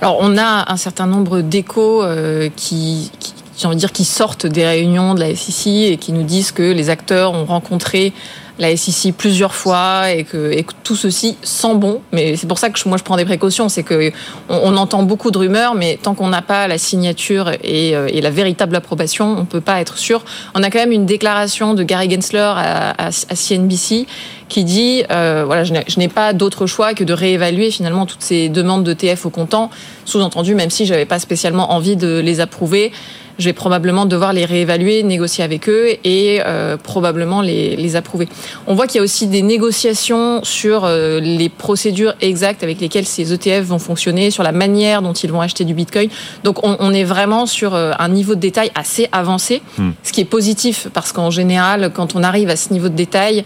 Alors, 0.00 0.16
on 0.20 0.38
a 0.38 0.72
un 0.72 0.76
certain 0.78 1.06
nombre 1.06 1.42
d'échos 1.42 2.02
euh, 2.02 2.48
qui, 2.56 3.12
qui 3.20 3.34
j'ai 3.60 3.66
envie 3.66 3.76
dire, 3.76 3.92
qui 3.92 4.04
sortent 4.04 4.46
des 4.46 4.66
réunions 4.66 5.14
de 5.14 5.20
la 5.20 5.36
SEC 5.36 5.66
et 5.66 5.96
qui 5.98 6.12
nous 6.12 6.22
disent 6.22 6.50
que 6.50 6.62
les 6.62 6.88
acteurs 6.88 7.34
ont 7.34 7.44
rencontré 7.44 8.14
la 8.58 8.74
SEC 8.74 9.14
plusieurs 9.14 9.54
fois 9.54 10.10
et 10.10 10.24
que, 10.24 10.52
et 10.52 10.64
tout 10.82 10.96
ceci 10.96 11.36
sent 11.42 11.74
bon. 11.74 12.00
Mais 12.12 12.36
c'est 12.36 12.46
pour 12.46 12.58
ça 12.58 12.70
que 12.70 12.88
moi 12.88 12.96
je 12.96 13.02
prends 13.02 13.16
des 13.16 13.24
précautions. 13.24 13.68
C'est 13.68 13.82
que 13.82 14.12
on, 14.48 14.76
entend 14.76 15.02
beaucoup 15.02 15.30
de 15.30 15.38
rumeurs, 15.38 15.74
mais 15.74 15.98
tant 16.02 16.14
qu'on 16.14 16.28
n'a 16.28 16.42
pas 16.42 16.68
la 16.68 16.78
signature 16.78 17.50
et, 17.62 17.94
euh, 17.96 18.08
la 18.12 18.30
véritable 18.30 18.76
approbation, 18.76 19.36
on 19.38 19.44
peut 19.44 19.60
pas 19.60 19.80
être 19.80 19.98
sûr. 19.98 20.24
On 20.54 20.62
a 20.62 20.70
quand 20.70 20.78
même 20.78 20.92
une 20.92 21.06
déclaration 21.06 21.74
de 21.74 21.82
Gary 21.82 22.10
Gensler 22.10 22.52
à 22.56 23.10
CNBC 23.10 24.06
qui 24.50 24.64
dit 24.64 25.04
euh, 25.10 25.44
voilà, 25.46 25.64
je 25.64 25.98
n'ai 25.98 26.08
pas 26.08 26.34
d'autre 26.34 26.66
choix 26.66 26.92
que 26.92 27.04
de 27.04 27.14
réévaluer 27.14 27.70
finalement 27.70 28.04
toutes 28.04 28.22
ces 28.22 28.50
demandes 28.50 28.84
de 28.84 28.92
TF 28.92 29.24
au 29.24 29.30
comptant. 29.30 29.70
Sous-entendu, 30.04 30.54
même 30.54 30.70
si 30.70 30.84
j'avais 30.84 31.06
pas 31.06 31.18
spécialement 31.18 31.72
envie 31.72 31.96
de 31.96 32.18
les 32.18 32.40
approuver 32.40 32.92
je 33.40 33.46
vais 33.46 33.52
probablement 33.52 34.06
devoir 34.06 34.32
les 34.32 34.44
réévaluer, 34.44 35.02
négocier 35.02 35.42
avec 35.42 35.68
eux 35.68 35.88
et 36.04 36.40
euh, 36.46 36.76
probablement 36.76 37.40
les, 37.40 37.74
les, 37.76 37.96
approuver. 37.96 38.28
On 38.66 38.74
voit 38.74 38.86
qu'il 38.86 38.96
y 38.96 39.00
a 39.00 39.02
aussi 39.02 39.26
des 39.26 39.42
négociations 39.42 40.40
sur 40.44 40.84
euh, 40.84 41.18
les 41.20 41.48
procédures 41.48 42.14
exactes 42.20 42.62
avec 42.62 42.80
lesquelles 42.80 43.06
ces 43.06 43.32
ETF 43.32 43.64
vont 43.64 43.78
fonctionner, 43.78 44.30
sur 44.30 44.42
la 44.42 44.52
manière 44.52 45.02
dont 45.02 45.12
ils 45.12 45.32
vont 45.32 45.40
acheter 45.40 45.64
du 45.64 45.74
Bitcoin. 45.74 46.08
Donc 46.44 46.64
on, 46.64 46.76
on 46.78 46.92
est 46.92 47.04
vraiment 47.04 47.46
sur 47.46 47.74
euh, 47.74 47.92
un 47.98 48.08
niveau 48.08 48.34
de 48.34 48.40
détail 48.40 48.70
assez 48.74 49.08
avancé, 49.12 49.62
hmm. 49.78 49.90
ce 50.02 50.12
qui 50.12 50.20
est 50.20 50.26
positif 50.26 50.88
parce 50.92 51.12
qu'en 51.12 51.30
général, 51.30 51.90
quand 51.94 52.14
on 52.14 52.22
arrive 52.22 52.50
à 52.50 52.56
ce 52.56 52.72
niveau 52.72 52.88
de 52.88 52.94
détail, 52.94 53.44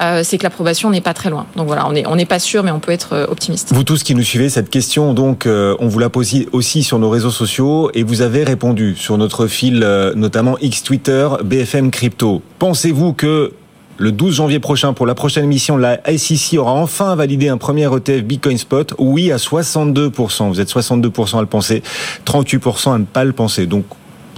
euh, 0.00 0.22
c'est 0.24 0.38
que 0.38 0.42
l'approbation 0.42 0.90
n'est 0.90 1.00
pas 1.00 1.14
très 1.14 1.30
loin. 1.30 1.46
Donc 1.56 1.66
voilà, 1.66 1.86
on 1.88 1.92
n'est 1.92 2.06
on 2.06 2.16
pas 2.26 2.38
sûr, 2.38 2.62
mais 2.62 2.70
on 2.70 2.80
peut 2.80 2.92
être 2.92 3.14
euh, 3.14 3.26
optimiste. 3.28 3.72
Vous 3.72 3.84
tous 3.84 4.02
qui 4.02 4.14
nous 4.14 4.22
suivez, 4.22 4.48
cette 4.48 4.70
question, 4.70 5.14
donc, 5.14 5.46
euh, 5.46 5.76
on 5.78 5.88
vous 5.88 5.98
l'a 5.98 6.10
posée 6.10 6.48
aussi 6.52 6.82
sur 6.82 6.98
nos 6.98 7.10
réseaux 7.10 7.30
sociaux 7.30 7.90
et 7.94 8.02
vous 8.02 8.22
avez 8.22 8.44
répondu 8.44 8.94
sur 8.96 9.16
notre 9.18 9.46
fil, 9.46 9.86
notamment 10.16 10.58
X 10.60 10.82
Twitter, 10.82 11.28
BFM 11.44 11.90
Crypto. 11.90 12.42
Pensez-vous 12.58 13.12
que 13.12 13.52
le 13.98 14.12
12 14.12 14.34
janvier 14.34 14.58
prochain, 14.58 14.92
pour 14.92 15.06
la 15.06 15.14
prochaine 15.14 15.44
émission, 15.44 15.76
la 15.76 16.00
SEC 16.16 16.58
aura 16.58 16.72
enfin 16.72 17.14
validé 17.14 17.48
un 17.48 17.56
premier 17.56 17.86
ETF 17.86 18.22
Bitcoin 18.24 18.58
Spot? 18.58 18.92
Oui, 18.98 19.32
à 19.32 19.36
62%. 19.36 20.48
Vous 20.48 20.60
êtes 20.60 20.68
62% 20.68 21.38
à 21.38 21.40
le 21.40 21.46
penser, 21.46 21.82
38% 22.26 22.94
à 22.94 22.98
ne 22.98 23.04
pas 23.04 23.24
le 23.24 23.32
penser. 23.32 23.66
Donc, 23.66 23.84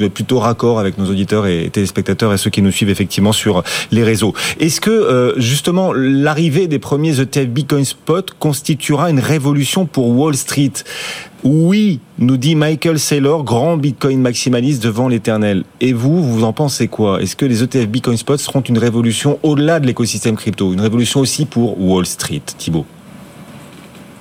plutôt 0.07 0.39
raccord 0.39 0.79
avec 0.79 0.99
nos 0.99 1.07
auditeurs 1.07 1.47
et 1.47 1.69
téléspectateurs 1.71 2.33
et 2.33 2.39
ceux 2.39 2.51
qui 2.51 2.63
nous 2.63 2.71
suivent 2.71 2.91
effectivement 2.91 3.33
sur 3.33 3.63
les 3.91 4.05
réseaux. 4.05 4.35
Est-ce 4.61 4.81
que 4.81 4.91
euh, 4.91 5.39
justement 5.39 5.93
l'arrivée 5.93 6.69
des 6.69 6.79
premiers 6.79 7.21
ETF 7.21 7.49
Bitcoin 7.49 7.85
Spot 7.85 8.31
constituera 8.39 9.11
une 9.11 9.21
révolution 9.21 9.87
pour 9.87 10.09
Wall 10.09 10.37
Street? 10.37 10.73
Oui, 11.45 12.01
nous 12.19 12.37
dit 12.37 12.57
Michael 12.57 12.99
Saylor, 12.99 13.45
grand 13.45 13.77
Bitcoin 13.77 14.21
maximaliste 14.21 14.83
devant 14.83 15.09
l'éternel. 15.09 15.65
Et 15.81 15.93
vous, 15.93 16.23
vous 16.23 16.45
en 16.45 16.53
pensez 16.53 16.89
quoi? 16.89 17.23
Est-ce 17.23 17.37
que 17.37 17.47
les 17.47 17.63
ETF 17.63 17.87
Bitcoin 17.87 18.17
Spot 18.17 18.41
seront 18.41 18.61
une 18.61 18.79
révolution 18.79 19.39
au-delà 19.43 19.79
de 19.79 19.87
l'écosystème 19.87 20.37
crypto 20.37 20.73
Une 20.73 20.81
révolution 20.81 21.21
aussi 21.21 21.47
pour 21.47 21.81
Wall 21.81 22.07
Street, 22.07 22.43
Thibault 22.59 22.87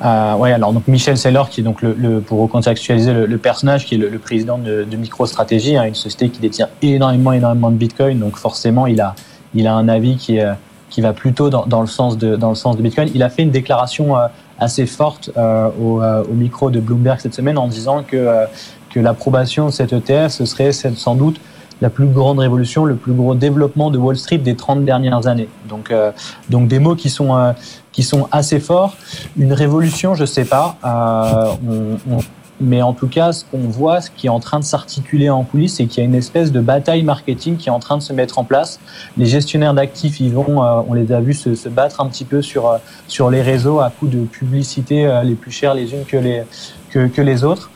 euh, 0.04 0.36
ouais, 0.36 0.52
alors 0.52 0.74
donc 0.74 0.88
Michel 0.88 1.18
Saylor, 1.18 1.50
qui 1.50 1.64
donc 1.64 1.82
le, 1.82 2.20
pour 2.22 2.40
recontextualiser 2.40 3.14
le, 3.14 3.38
personnage, 3.38 3.86
qui 3.86 3.96
est 3.96 3.98
le, 3.98 4.20
président 4.20 4.58
de, 4.58 4.84
de 4.84 4.98
MicroStrategy, 4.98 5.76
hein, 5.76 5.86
une 5.86 5.96
société 5.96 6.30
qui 6.30 6.40
détient 6.40 6.70
énormément, 6.82 7.34
énormément 7.34 7.72
de 7.72 7.78
Bitcoin. 7.78 8.20
Donc 8.20 8.38
forcément, 8.38 8.86
il 8.86 9.02
a, 9.02 9.16
il 9.56 9.66
a 9.66 9.74
un 9.74 9.88
avis 9.88 10.18
qui, 10.18 10.40
euh, 10.40 10.54
qui 10.90 11.02
va 11.02 11.14
plutôt 11.14 11.50
dans, 11.50 11.66
dans, 11.66 11.82
le 11.82 11.88
sens 11.88 12.18
de, 12.18 12.36
dans 12.36 12.50
le 12.50 12.56
sens 12.56 12.78
de 12.78 12.82
Bitcoin. 12.82 13.10
Il 13.16 13.24
a 13.24 13.30
fait 13.30 13.42
une 13.42 13.52
déclaration 13.52 14.18
euh, 14.18 14.28
assez 14.60 14.86
forte 14.86 15.32
euh, 15.36 15.70
au, 15.80 16.34
micro 16.34 16.70
de 16.70 16.80
Bloomberg 16.80 17.20
cette 17.20 17.34
semaine 17.34 17.58
en 17.58 17.68
disant 17.68 18.04
que, 18.04 18.46
que 18.92 19.00
l'approbation 19.00 19.68
de 19.68 19.72
cet 19.72 19.94
ETF, 19.94 20.30
ce 20.30 20.46
serait 20.46 20.72
sans 20.72 21.16
doute 21.16 21.40
la 21.82 21.90
plus 21.90 22.08
grande 22.08 22.40
révolution, 22.40 22.86
le 22.86 22.96
plus 22.96 23.14
gros 23.14 23.36
développement 23.36 23.92
de 23.92 23.98
Wall 23.98 24.18
Street 24.18 24.38
des 24.40 24.56
30 24.56 24.86
dernières 24.86 25.28
années. 25.28 25.50
Donc, 25.68 25.92
euh, 25.92 26.12
donc 26.50 26.68
des 26.68 26.80
mots 26.80 26.96
qui 26.96 27.10
sont, 27.10 27.36
euh, 27.36 27.54
qui 27.92 28.04
sont 28.04 28.28
assez 28.32 28.60
forts. 28.60 28.96
Une 29.38 29.54
révolution, 29.54 30.16
je 30.16 30.26
sais 30.26 30.46
pas. 30.46 30.78
Euh, 30.84 31.54
on, 31.68 32.16
on, 32.16 32.20
mais 32.60 32.82
en 32.82 32.94
tout 32.94 33.08
cas, 33.08 33.32
ce 33.32 33.46
qu'on 33.46 33.60
voit, 33.60 34.02
ce 34.02 34.10
qui 34.10 34.28
est 34.28 34.32
en 34.32 34.40
train 34.40 34.60
de 34.60 34.64
s'articuler 34.64 35.30
en 35.30 35.44
coulisses, 35.44 35.76
c'est 35.76 35.86
qu'il 35.86 36.04
y 36.04 36.06
a 36.06 36.10
une 36.10 36.16
espèce 36.16 36.52
de 36.52 36.60
bataille 36.60 37.04
marketing 37.04 37.58
qui 37.58 37.70
est 37.70 37.72
en 37.72 37.80
train 37.80 37.98
de 37.98 38.02
se 38.02 38.14
mettre 38.14 38.40
en 38.40 38.44
place. 38.44 38.80
Les 39.18 39.26
gestionnaires 39.26 39.74
d'actifs, 39.74 40.20
ils 40.20 40.34
vont, 40.34 40.64
euh, 40.64 40.82
on 40.88 40.94
les 40.94 41.12
a 41.12 41.20
vus 41.20 41.36
se, 41.36 41.56
se, 41.56 41.70
battre 41.70 42.02
un 42.02 42.08
petit 42.08 42.26
peu 42.26 42.42
sur 42.42 42.68
euh, 42.68 42.78
sur 43.08 43.30
les 43.30 43.42
réseaux 43.42 43.80
à 43.80 43.90
coup 43.92 44.08
de 44.08 44.26
publicité 44.26 45.06
euh, 45.06 45.22
les 45.24 45.36
plus 45.36 45.52
chères 45.52 45.76
les 45.76 45.94
unes 45.94 46.06
que 46.08 46.18
les 46.18 46.44
que, 46.90 47.08
que 47.08 47.22
les 47.22 47.44
autres 47.44 47.70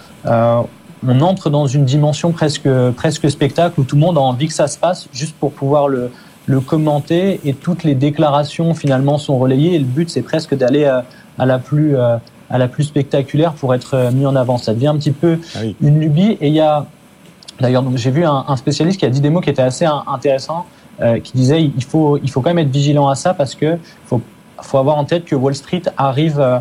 on 1.07 1.21
entre 1.21 1.49
dans 1.49 1.67
une 1.67 1.85
dimension 1.85 2.31
presque, 2.31 2.69
presque 2.95 3.29
spectacle 3.29 3.79
où 3.79 3.83
tout 3.83 3.95
le 3.95 4.01
monde 4.01 4.17
a 4.17 4.21
envie 4.21 4.47
que 4.47 4.53
ça 4.53 4.67
se 4.67 4.77
passe 4.77 5.07
juste 5.11 5.35
pour 5.35 5.51
pouvoir 5.51 5.87
le, 5.87 6.11
le 6.45 6.59
commenter 6.59 7.39
et 7.45 7.53
toutes 7.53 7.83
les 7.83 7.95
déclarations 7.95 8.73
finalement 8.73 9.17
sont 9.17 9.37
relayées 9.37 9.75
et 9.75 9.79
le 9.79 9.85
but 9.85 10.09
c'est 10.09 10.21
presque 10.21 10.55
d'aller 10.55 10.85
à, 10.85 11.05
à, 11.37 11.45
la 11.45 11.59
plus 11.59 11.95
à 11.97 12.19
la 12.57 12.67
plus 12.67 12.83
spectaculaire 12.83 13.53
pour 13.53 13.73
être 13.73 14.11
mis 14.13 14.25
en 14.25 14.35
avant. 14.35 14.57
Ça 14.57 14.73
devient 14.73 14.87
un 14.87 14.97
petit 14.97 15.11
peu 15.11 15.39
ah 15.55 15.59
oui. 15.63 15.75
une 15.81 15.99
lubie 15.99 16.37
et 16.41 16.47
il 16.47 16.53
y 16.53 16.59
a 16.59 16.85
d'ailleurs 17.59 17.83
j'ai 17.95 18.11
vu 18.11 18.25
un, 18.25 18.45
un, 18.47 18.55
spécialiste 18.55 18.99
qui 18.99 19.05
a 19.05 19.09
dit 19.09 19.21
des 19.21 19.29
mots 19.29 19.41
qui 19.41 19.49
étaient 19.49 19.61
assez 19.61 19.85
intéressants 19.85 20.65
euh, 21.01 21.19
qui 21.19 21.31
disait 21.33 21.63
il 21.63 21.83
faut 21.83 22.17
il 22.17 22.29
faut 22.29 22.41
quand 22.41 22.51
même 22.51 22.59
être 22.59 22.71
vigilant 22.71 23.07
à 23.07 23.15
ça 23.15 23.33
parce 23.33 23.55
que 23.55 23.77
faut 24.05 24.21
faut 24.61 24.77
avoir 24.77 24.97
en 24.97 25.05
tête 25.05 25.25
que 25.25 25.35
Wall 25.35 25.55
Street 25.55 25.81
arrive 25.97 26.39
euh, 26.39 26.59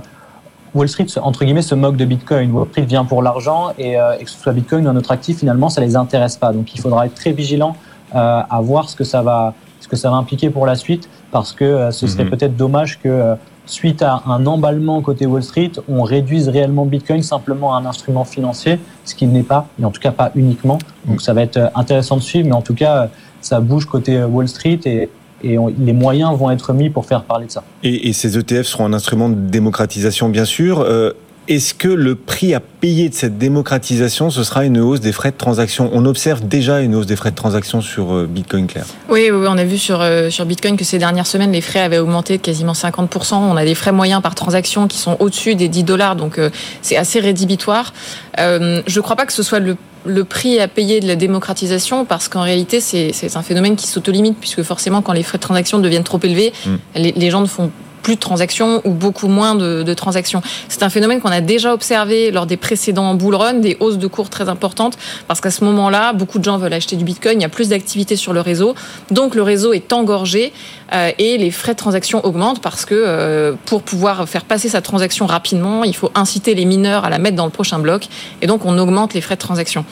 Wall 0.75 0.89
Street, 0.89 1.07
entre 1.23 1.45
guillemets, 1.45 1.63
se 1.63 1.75
moque 1.75 1.97
de 1.97 2.05
Bitcoin. 2.05 2.53
Wall 2.53 2.69
Street 2.69 2.83
vient 2.83 3.05
pour 3.05 3.23
l'argent 3.23 3.73
et, 3.79 3.99
euh, 3.99 4.17
et, 4.19 4.25
que 4.25 4.31
ce 4.31 4.39
soit 4.39 4.53
Bitcoin 4.53 4.87
ou 4.87 4.91
un 4.91 4.97
autre 4.97 5.11
actif, 5.13 5.39
finalement, 5.39 5.69
ça 5.69 5.81
les 5.81 5.97
intéresse 5.97 6.37
pas. 6.37 6.53
Donc, 6.53 6.75
il 6.75 6.81
faudra 6.81 7.07
être 7.07 7.15
très 7.15 7.33
vigilant 7.33 7.77
à 8.13 8.61
voir 8.61 8.89
ce 8.91 8.97
que 8.97 9.05
ça 9.05 9.23
va 9.23 9.55
ce 9.79 9.87
que 9.87 9.95
ça 9.95 10.11
va 10.11 10.17
impliquer 10.17 10.51
pour 10.51 10.67
la 10.67 10.75
suite, 10.75 11.09
parce 11.31 11.53
que 11.53 11.91
ce 11.93 12.09
serait 12.09 12.25
mhm. 12.25 12.31
peut-être 12.31 12.57
dommage 12.57 13.01
que 13.01 13.37
suite 13.67 14.03
à 14.03 14.23
un 14.27 14.47
emballement 14.47 15.01
côté 15.01 15.27
Wall 15.27 15.43
Street, 15.43 15.73
on 15.89 16.03
réduise 16.03 16.49
réellement 16.49 16.85
Bitcoin 16.85 17.23
simplement 17.23 17.75
à 17.75 17.79
un 17.79 17.87
instrument 17.87 18.25
financier, 18.25 18.79
ce 19.05 19.15
qu'il 19.15 19.31
n'est 19.31 19.43
pas, 19.43 19.69
et 19.81 19.85
en 19.85 19.91
tout 19.91 20.01
cas 20.01 20.13
pas 20.13 20.33
uniquement. 20.35 20.79
Donc 21.07 21.23
ça 21.23 21.33
va 21.33 21.43
être 21.43 21.71
intéressant 21.75 22.17
de 22.17 22.23
suivre, 22.23 22.49
mais 22.49 22.55
en 22.55 22.63
tout 22.63 22.75
cas, 22.75 23.09
ça 23.41 23.61
bouge 23.61 23.87
côté 23.87 24.23
Wall 24.23 24.49
Street 24.49 24.81
et, 24.85 25.09
et 25.43 25.57
les 25.79 25.93
moyens 25.93 26.37
vont 26.37 26.51
être 26.51 26.73
mis 26.73 26.91
pour 26.91 27.07
faire 27.07 27.23
parler 27.23 27.47
de 27.47 27.51
ça. 27.51 27.65
Et, 27.83 28.09
et, 28.09 28.13
ces 28.13 28.39
ETF 28.39 28.67
seront 28.67 28.87
un 28.87 28.93
instrument 28.93 29.29
de 29.29 29.35
démocratisation, 29.35 30.29
bien 30.29 30.45
sûr. 30.45 30.81
Euh, 30.81 31.13
est-ce 31.49 31.75
que 31.75 31.89
le 31.89 32.15
prix 32.15 32.55
à 32.55 32.61
payer 32.61 33.09
de 33.09 33.15
cette 33.15 33.39
démocratisation, 33.39 34.31
ce 34.31 34.45
sera 34.45 34.65
une 34.65 34.79
hausse 34.79 35.01
des 35.01 35.11
frais 35.11 35.33
de 35.33 35.37
transaction? 35.37 35.91
On 35.93 36.05
observe 36.05 36.47
déjà 36.47 36.81
une 36.81 36.95
hausse 36.95 37.07
des 37.07 37.17
frais 37.17 37.31
de 37.31 37.37
transaction 37.37 37.81
sur 37.81 38.13
euh, 38.13 38.27
Bitcoin, 38.31 38.67
Claire. 38.67 38.85
Oui, 39.09 39.31
oui, 39.33 39.47
on 39.49 39.59
a 39.59 39.65
vu 39.65 39.79
sur, 39.79 40.01
euh, 40.01 40.31
sur 40.31 40.47
Bitcoin 40.47 40.77
que 40.77 40.85
ces 40.85 40.99
dernières 40.99 41.27
semaines, 41.27 41.53
les 41.53 41.61
frais 41.61 41.81
avaient 41.81 41.99
augmenté 41.99 42.37
de 42.37 42.43
quasiment 42.43 42.73
50%. 42.73 43.35
On 43.35 43.57
a 43.57 43.65
des 43.65 43.75
frais 43.75 43.93
moyens 43.93 44.23
par 44.23 44.35
transaction 44.35 44.87
qui 44.87 44.99
sont 44.99 45.17
au-dessus 45.19 45.57
des 45.57 45.69
10 45.69 45.85
dollars, 45.85 46.15
donc 46.15 46.39
c'est 46.83 46.97
assez 46.97 47.19
rédhibitoire. 47.19 47.95
je 48.39 48.81
ne 48.81 49.01
crois 49.01 49.17
pas 49.17 49.27
que 49.27 49.33
ce 49.33 49.43
soit 49.43 49.61
le 49.61 49.77
le 50.05 50.25
prix 50.25 50.59
à 50.61 50.69
payer 50.69 51.01
de 51.01 51.07
la 51.07 51.17
démocratisation 51.17 52.05
parce 52.05 52.29
qu'en 52.29 52.43
réalité 52.43 52.81
c'est 52.81 53.37
un 53.37 53.43
phénomène 53.43 53.77
qui 53.77 53.87
s'autolimite 53.87 54.37
puisque 54.39 54.63
forcément 54.63 55.03
quand 55.03 55.13
les 55.13 55.23
frais 55.23 55.39
de 55.39 55.43
transaction 55.43 55.79
deviennent 55.79 56.05
trop 56.05 56.21
élevés, 56.23 56.53
mm. 56.67 56.77
les, 56.97 57.31
gens 57.31 57.41
ne 57.41 57.47
font 57.47 57.71
plus 58.03 58.17
de 58.17 58.21
transactions 58.21 58.81
ou 58.85 58.91
beaucoup 58.91 59.29
moins 59.29 59.55
de, 59.55 59.95
transactions. 59.95 60.41
C'est 60.69 60.83
un 60.83 60.91
phénomène 60.91 61.21
qu'on 61.21 61.31
a 61.31 61.41
déjà 61.41 61.75
observé 61.75 62.31
lors 62.31 62.47
des 62.47 62.57
précédents 62.57 63.15
bull 63.15 63.35
run, 63.35 63.55
des 63.55 63.77
hausses 63.81 63.99
de 63.99 64.07
cours 64.07 64.31
très 64.31 64.49
importantes, 64.49 64.97
parce 65.27 65.41
qu'à 65.41 65.51
ce 65.51 65.65
moment-là, 65.65 66.13
beaucoup 66.13 66.39
de 66.39 66.45
gens 66.45 66.59
veulent 66.59 66.73
acheter 66.73 66.97
du 66.97 67.05
Bitcoin, 67.05 67.41
il 67.41 67.43
y 67.43 67.47
a 67.47 67.49
plus 67.49 67.71
d'activité 67.71 68.17
sur 68.17 68.33
le 68.33 68.41
réseau, 68.41 68.75
donc 69.11 69.35
le 69.35 69.43
réseau 69.43 69.73
est 69.73 69.93
engorgé 69.93 70.53
euh, 70.93 71.11
et 71.19 71.39
les 71.39 71.51
frais 71.51 71.73
de 71.73 71.79
transaction 71.79 72.25
augmentent 72.25 72.63
parce 72.63 72.85
que 72.85 72.95
euh, 72.95 73.55
pour 73.67 73.83
pouvoir 73.83 74.29
faire 74.29 74.45
passer 74.45 74.69
sa 74.69 74.81
transaction 74.81 75.27
rapidement, 75.27 75.85
il 75.85 75.95
faut 75.95 76.11
inciter 76.15 76.55
les 76.55 76.65
mineurs 76.65 77.05
à 77.05 77.11
la 77.11 77.19
mettre 77.19 77.37
dans 77.37 77.47
le 77.47 77.53
prochain 77.53 77.79
bloc, 77.79 78.07
et 78.43 78.47
donc 78.47 78.65
on 78.65 78.79
augmente 78.79 79.15
les 79.15 79.21
frais 79.21 79.37
de 79.37 79.41
transaction. 79.41 79.85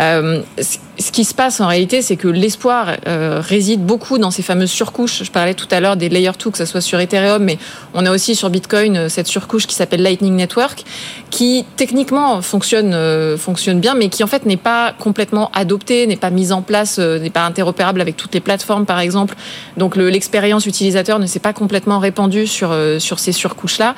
Euh, 0.00 0.42
ce 1.00 1.12
qui 1.12 1.24
se 1.24 1.34
passe 1.34 1.60
en 1.60 1.66
réalité, 1.66 2.02
c'est 2.02 2.16
que 2.16 2.28
l'espoir 2.28 2.96
euh, 3.06 3.40
réside 3.40 3.84
beaucoup 3.84 4.18
dans 4.18 4.30
ces 4.30 4.42
fameuses 4.42 4.70
surcouches. 4.70 5.22
Je 5.24 5.30
parlais 5.30 5.54
tout 5.54 5.68
à 5.70 5.80
l'heure 5.80 5.96
des 5.96 6.10
layer 6.10 6.30
2, 6.38 6.50
que 6.50 6.58
ce 6.58 6.66
soit 6.66 6.82
sur 6.82 7.00
Ethereum, 7.00 7.42
mais 7.42 7.58
on 7.94 8.04
a 8.04 8.12
aussi 8.12 8.34
sur 8.34 8.50
Bitcoin 8.50 8.96
euh, 8.96 9.08
cette 9.08 9.26
surcouche 9.26 9.66
qui 9.66 9.74
s'appelle 9.74 10.02
Lightning 10.02 10.36
Network, 10.36 10.84
qui 11.30 11.64
techniquement 11.76 12.42
fonctionne, 12.42 12.92
euh, 12.92 13.38
fonctionne 13.38 13.80
bien, 13.80 13.94
mais 13.94 14.10
qui 14.10 14.22
en 14.22 14.26
fait 14.26 14.44
n'est 14.44 14.58
pas 14.58 14.92
complètement 14.98 15.50
adoptée, 15.54 16.06
n'est 16.06 16.16
pas 16.16 16.30
mise 16.30 16.52
en 16.52 16.60
place, 16.60 16.98
n'est 16.98 17.30
pas 17.30 17.46
interopérable 17.46 18.00
avec 18.00 18.16
toutes 18.16 18.34
les 18.34 18.40
plateformes, 18.40 18.84
par 18.84 19.00
exemple. 19.00 19.36
Donc 19.78 19.96
l'expérience 19.96 20.66
utilisateur 20.66 21.18
ne 21.18 21.26
s'est 21.26 21.40
pas 21.40 21.52
complètement 21.52 21.98
répandue 21.98 22.46
sur, 22.46 22.76
sur 22.98 23.18
ces 23.18 23.32
surcouches-là. 23.32 23.94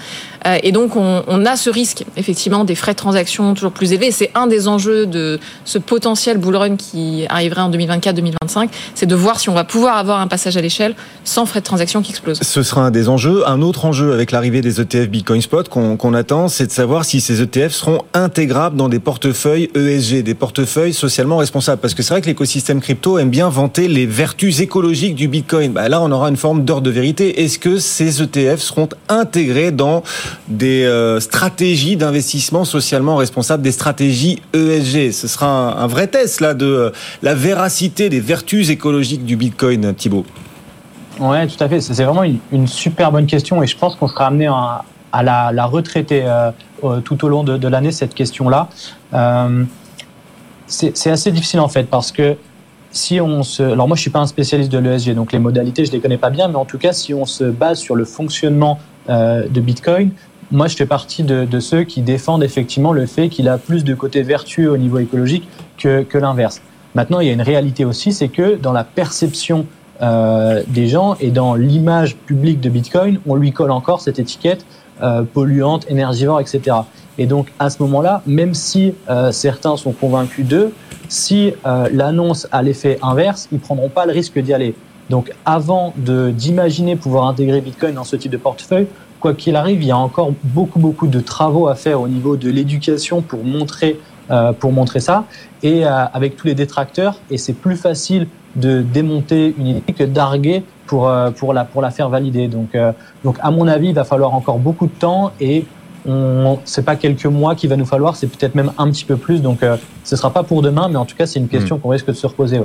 et 0.63 0.73
donc 0.73 0.97
on, 0.97 1.23
on, 1.27 1.47
a 1.47 1.57
ce 1.57 1.71
risque, 1.71 2.05
effectivement, 2.17 2.65
des 2.65 2.75
frais 2.75 2.93
de 2.93 2.99
transaction 2.99 3.55
toujours 3.55 3.73
plus 3.73 3.93
élevés. 3.93 4.11
C'est 4.11 4.31
un 4.35 4.47
des 4.47 4.69
enjeux 4.69 5.07
de 5.07 5.41
ce 5.65 5.79
potentiel 5.79 6.39
bull 6.39 6.57
run 6.57 6.77
qui 6.77 6.92
qui 6.93 7.25
arriverait 7.29 7.63
en 7.63 7.71
2024-2025, 7.71 8.69
c'est 8.95 9.07
de 9.07 9.15
voir 9.15 9.41
si 9.41 9.49
on 9.49 9.55
va 9.55 9.65
pouvoir 9.65 9.97
avoir 9.97 10.21
un 10.21 10.29
passage 10.29 10.57
à 10.57 10.61
l'échelle 10.61 10.95
sans 11.25 11.47
frais 11.47 11.61
de 11.61 11.65
transaction 11.65 12.03
qui 12.03 12.11
explose. 12.11 12.39
Ce 12.43 12.63
sera 12.63 12.83
un 12.83 12.91
des 12.91 13.09
enjeux. 13.09 13.49
Un 13.49 13.63
autre 13.63 13.87
enjeu 13.87 14.13
avec 14.13 14.31
l'arrivée 14.31 14.61
des 14.61 14.81
ETF 14.81 15.09
Bitcoin 15.09 15.41
Spot 15.41 15.69
qu'on 15.69 16.15
attend, 16.15 16.49
c'est 16.49 16.67
de 16.67 16.73
savoir 16.73 17.05
si 17.05 17.21
ces 17.21 17.41
ETF 17.41 17.73
seront 17.73 18.03
intégrables 18.13 18.77
dans 18.77 18.89
des 18.89 18.99
portefeuilles 18.99 19.71
ESG, 19.75 20.23
des 20.23 20.35
portefeuilles 20.35 20.93
socialement 20.93 21.39
responsables. 21.39 21.81
Parce 21.81 21.95
que 21.95 22.03
c'est 22.03 22.13
vrai 22.13 22.21
que 22.21 22.27
l'écosystème 22.27 22.81
crypto 22.81 23.19
aime 23.19 23.31
bien 23.31 23.49
vanter 23.49 23.89
les 23.89 24.05
vertus 24.05 24.61
écologiques 24.61 25.15
du 25.15 25.29
Bitcoin. 25.29 25.73
Bah 25.73 25.89
là, 25.89 26.03
on 26.03 26.13
aura 26.13 26.29
une 26.29 26.37
forme 26.37 26.65
d'heure 26.65 26.83
de 26.83 26.91
vérité. 26.91 27.43
Est-ce 27.43 27.59
que 27.59 27.79
ces 27.79 28.23
ETF 28.23 28.61
seront 28.61 28.89
intégrés 29.09 29.73
dans 29.73 30.03
des 30.49 30.85
euh, 30.85 31.21
stratégies 31.21 31.97
d'investissement 31.97 32.65
socialement 32.65 33.17
responsables, 33.17 33.63
des 33.63 33.73
stratégies 33.73 34.43
ESG 34.53 35.13
Ce 35.13 35.29
sera 35.29 35.47
un, 35.47 35.85
un 35.85 35.87
vrai 35.87 36.07
test 36.07 36.41
là 36.41 36.55
de 36.55 36.82
la 37.23 37.35
véracité 37.35 38.09
des 38.09 38.21
vertus 38.21 38.71
écologiques 38.71 39.25
du 39.25 39.37
Bitcoin, 39.37 39.95
Thibault 39.95 40.25
Oui, 41.21 41.47
tout 41.47 41.63
à 41.63 41.69
fait. 41.69 41.81
C'est 41.81 42.05
vraiment 42.05 42.25
une, 42.25 42.67
super 42.67 43.13
bonne 43.13 43.27
question 43.27 43.63
et 43.63 43.67
je 43.67 43.77
pense 43.77 43.97
qu'on 43.97 44.09
sera 44.09 44.27
amené 44.27 44.47
à, 44.47 45.23
la, 45.23 45.67
retraiter 45.67 46.23
euh, 46.25 46.51
tout 47.05 47.25
au 47.25 47.29
long 47.29 47.45
de, 47.45 47.69
l'année, 47.69 47.93
cette 47.93 48.15
question-là. 48.15 48.69
Euh, 49.15 49.65
c'est 50.67 51.11
assez 51.11 51.31
difficile 51.31 51.61
en 51.61 51.69
fait 51.69 51.85
parce 51.85 52.13
que 52.13 52.37
si 52.93 53.21
on 53.21 53.43
se... 53.43 53.63
Alors 53.63 53.89
moi 53.89 53.97
je 53.97 54.03
suis 54.03 54.11
pas 54.11 54.21
un 54.21 54.27
spécialiste 54.27 54.73
de 54.73 54.79
l'ESG, 54.79 55.15
donc 55.15 55.33
les 55.33 55.39
modalités 55.39 55.85
je 55.85 55.93
les 55.93 56.01
connais 56.01 56.17
pas 56.17 56.31
bien, 56.31 56.49
mais 56.49 56.57
en 56.57 56.65
tout 56.65 56.79
cas 56.79 56.93
si 56.93 57.13
on 57.13 57.27
se 57.27 57.45
base 57.45 57.79
sur 57.79 57.95
le 57.95 58.05
fonctionnement 58.05 58.79
de 59.09 59.61
Bitcoin, 59.61 60.13
moi, 60.53 60.69
je 60.69 60.77
fais 60.77 60.87
partie 60.87 61.23
de, 61.23 61.61
ceux 61.61 61.85
qui 61.85 62.03
défendent 62.03 62.45
effectivement 62.45 62.93
le 62.93 63.07
fait 63.07 63.31
qu'il 63.31 63.49
a 63.49 63.57
plus 63.57 63.85
de 63.85 63.95
côté 63.95 64.23
vertueux 64.23 64.71
au 64.71 64.77
niveau 64.77 64.99
écologique 64.99 65.49
que, 65.79 66.03
que 66.03 66.19
l'inverse. 66.19 66.61
Maintenant, 66.95 67.21
il 67.21 67.27
y 67.27 67.31
a 67.31 67.33
une 67.33 67.43
réalité 67.43 67.85
aussi, 67.85 68.13
c'est 68.13 68.29
que 68.29 68.57
dans 68.57 68.73
la 68.73 68.85
perception 68.85 69.67
euh, 70.03 70.63
des 70.69 70.89
gens 70.89 71.17
et 71.21 71.31
dans 71.31 71.55
l'image 71.55 72.17
publique 72.17 72.61
de 72.61 72.69
Bitcoin, 72.69 73.21
on 73.27 73.35
lui 73.35 73.53
colle 73.53 73.71
encore 73.71 74.01
cette 74.01 74.19
étiquette 74.19 74.67
euh, 75.03 75.23
polluante, 75.23 75.85
énergivore, 75.91 76.41
etc. 76.41 76.77
Et 77.19 77.27
donc, 77.27 77.53
à 77.59 77.71
ce 77.71 77.83
moment-là, 77.83 78.23
même 78.27 78.55
si 78.55 78.95
euh, 79.11 79.33
certains 79.33 79.77
sont 79.77 79.93
convaincus 79.93 80.47
d'eux, 80.47 80.73
si 81.09 81.53
euh, 81.67 81.89
l'annonce 81.93 82.47
a 82.53 82.63
l'effet 82.63 82.99
inverse, 83.03 83.49
ils 83.53 83.59
prendront 83.59 83.89
pas 83.89 84.07
le 84.07 84.13
risque 84.13 84.39
d'y 84.39 84.53
aller. 84.53 84.75
Donc, 85.11 85.33
avant 85.45 85.93
d'imaginer 85.97 86.97
pouvoir 86.97 87.27
intégrer 87.27 87.61
Bitcoin 87.61 87.95
dans 87.95 88.05
ce 88.05 88.17
type 88.17 88.31
de 88.31 88.37
portefeuille, 88.37 88.87
quoi 89.19 89.35
qu'il 89.35 89.57
arrive, 89.57 89.83
il 89.83 89.89
y 89.89 89.91
a 89.91 89.97
encore 89.97 90.33
beaucoup, 90.45 90.79
beaucoup 90.79 91.07
de 91.07 91.21
travaux 91.21 91.69
à 91.69 91.75
faire 91.75 92.01
au 92.01 92.09
niveau 92.09 92.37
de 92.37 92.49
l'éducation 92.49 93.23
pour 93.23 93.45
montrer, 93.45 93.99
pour 94.59 94.73
montrer 94.73 95.01
ça. 95.01 95.25
Et 95.63 95.87
euh, 95.87 96.05
avec 96.13 96.37
tous 96.37 96.47
les 96.47 96.55
détracteurs, 96.55 97.21
et 97.31 97.39
c'est 97.39 97.53
plus 97.53 97.77
facile 97.77 98.27
de 98.57 98.83
démonter 98.83 99.55
une 99.59 99.67
idée 99.67 99.93
que 99.93 100.05
d'arguer 100.05 100.63
pour, 100.87 101.09
euh, 101.09 101.31
pour, 101.31 101.55
la, 101.55 101.65
pour 101.65 101.81
la 101.81 101.91
faire 101.91 102.09
valider. 102.09 102.49
Donc, 102.49 102.77
donc, 103.25 103.37
à 103.41 103.51
mon 103.51 103.67
avis, 103.67 103.89
il 103.89 103.95
va 103.95 104.05
falloir 104.05 104.35
encore 104.35 104.59
beaucoup 104.59 104.87
de 104.87 104.93
temps 104.93 105.33
et 105.41 105.65
on, 106.07 106.59
c'est 106.65 106.85
pas 106.85 106.97
quelques 106.97 107.27
mois 107.27 107.55
qu'il 107.55 107.71
va 107.71 107.77
nous 107.77 107.87
falloir, 107.87 108.17
c'est 108.17 108.27
peut-être 108.27 108.55
même 108.55 108.73
un 108.77 108.91
petit 108.91 109.05
peu 109.05 109.17
plus. 109.17 109.41
Donc, 109.41 109.61
ce 110.05 110.17
sera 110.17 110.31
pas 110.31 110.43
pour 110.43 110.61
demain, 110.61 110.89
mais 110.89 110.97
en 110.97 111.05
tout 111.05 111.17
cas, 111.17 111.27
c'est 111.27 111.39
une 111.39 111.49
question 111.49 111.77
hmm. 111.77 111.81
qu'on 111.81 111.89
risque 111.91 112.09
de 112.09 112.13
se 112.13 112.27
reposer. 112.27 112.61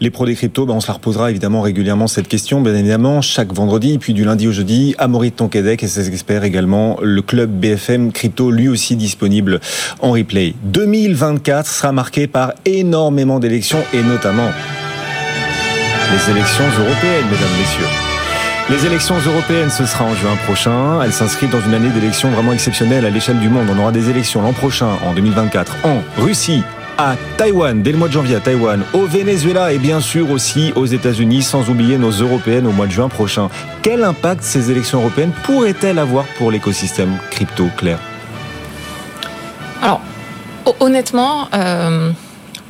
Les 0.00 0.10
pros 0.10 0.26
des 0.26 0.36
cryptos, 0.36 0.64
ben 0.64 0.74
on 0.74 0.80
se 0.80 0.86
la 0.86 0.94
reposera 0.94 1.28
évidemment 1.28 1.60
régulièrement 1.60 2.06
cette 2.06 2.28
question, 2.28 2.60
bien 2.60 2.74
évidemment, 2.74 3.20
chaque 3.20 3.52
vendredi, 3.52 3.98
puis 3.98 4.14
du 4.14 4.24
lundi 4.24 4.46
au 4.46 4.52
jeudi, 4.52 4.94
Amaury 4.96 5.32
Tonquédec 5.32 5.82
et 5.82 5.88
ses 5.88 6.06
experts 6.06 6.44
également, 6.44 6.98
le 7.02 7.20
club 7.20 7.50
BFM 7.50 8.12
Crypto, 8.12 8.52
lui 8.52 8.68
aussi 8.68 8.94
disponible 8.94 9.58
en 10.00 10.12
replay. 10.12 10.54
2024 10.62 11.66
sera 11.66 11.90
marqué 11.90 12.28
par 12.28 12.52
énormément 12.64 13.40
d'élections 13.40 13.82
et 13.92 14.02
notamment 14.04 14.50
les 16.12 16.30
élections 16.32 16.64
européennes, 16.64 17.24
mesdames, 17.28 17.58
messieurs. 17.58 18.08
Les 18.70 18.86
élections 18.86 19.16
européennes, 19.26 19.70
ce 19.70 19.84
sera 19.84 20.04
en 20.04 20.14
juin 20.14 20.36
prochain. 20.44 21.02
Elles 21.02 21.12
s'inscrivent 21.12 21.50
dans 21.50 21.60
une 21.60 21.74
année 21.74 21.88
d'élections 21.88 22.30
vraiment 22.30 22.52
exceptionnelle 22.52 23.04
à 23.04 23.10
l'échelle 23.10 23.40
du 23.40 23.48
monde. 23.48 23.66
On 23.74 23.78
aura 23.80 23.90
des 23.90 24.10
élections 24.10 24.42
l'an 24.42 24.52
prochain, 24.52 24.90
en 25.04 25.12
2024, 25.12 25.76
en 25.84 26.02
Russie, 26.22 26.62
à 26.98 27.14
Taïwan, 27.36 27.80
dès 27.80 27.92
le 27.92 27.98
mois 27.98 28.08
de 28.08 28.12
janvier 28.12 28.34
à 28.34 28.40
Taïwan, 28.40 28.82
au 28.92 29.06
Venezuela 29.06 29.72
et 29.72 29.78
bien 29.78 30.00
sûr 30.00 30.30
aussi 30.32 30.72
aux 30.74 30.84
États-Unis, 30.84 31.42
sans 31.42 31.70
oublier 31.70 31.96
nos 31.96 32.10
européennes 32.10 32.66
au 32.66 32.72
mois 32.72 32.86
de 32.86 32.90
juin 32.90 33.08
prochain. 33.08 33.48
Quel 33.82 34.02
impact 34.02 34.42
ces 34.42 34.72
élections 34.72 34.98
européennes 34.98 35.30
pourraient-elles 35.44 36.00
avoir 36.00 36.24
pour 36.36 36.50
l'écosystème 36.50 37.16
crypto, 37.30 37.68
Claire? 37.76 38.00
Alors, 39.80 40.00
honnêtement, 40.80 41.48
euh, 41.54 42.10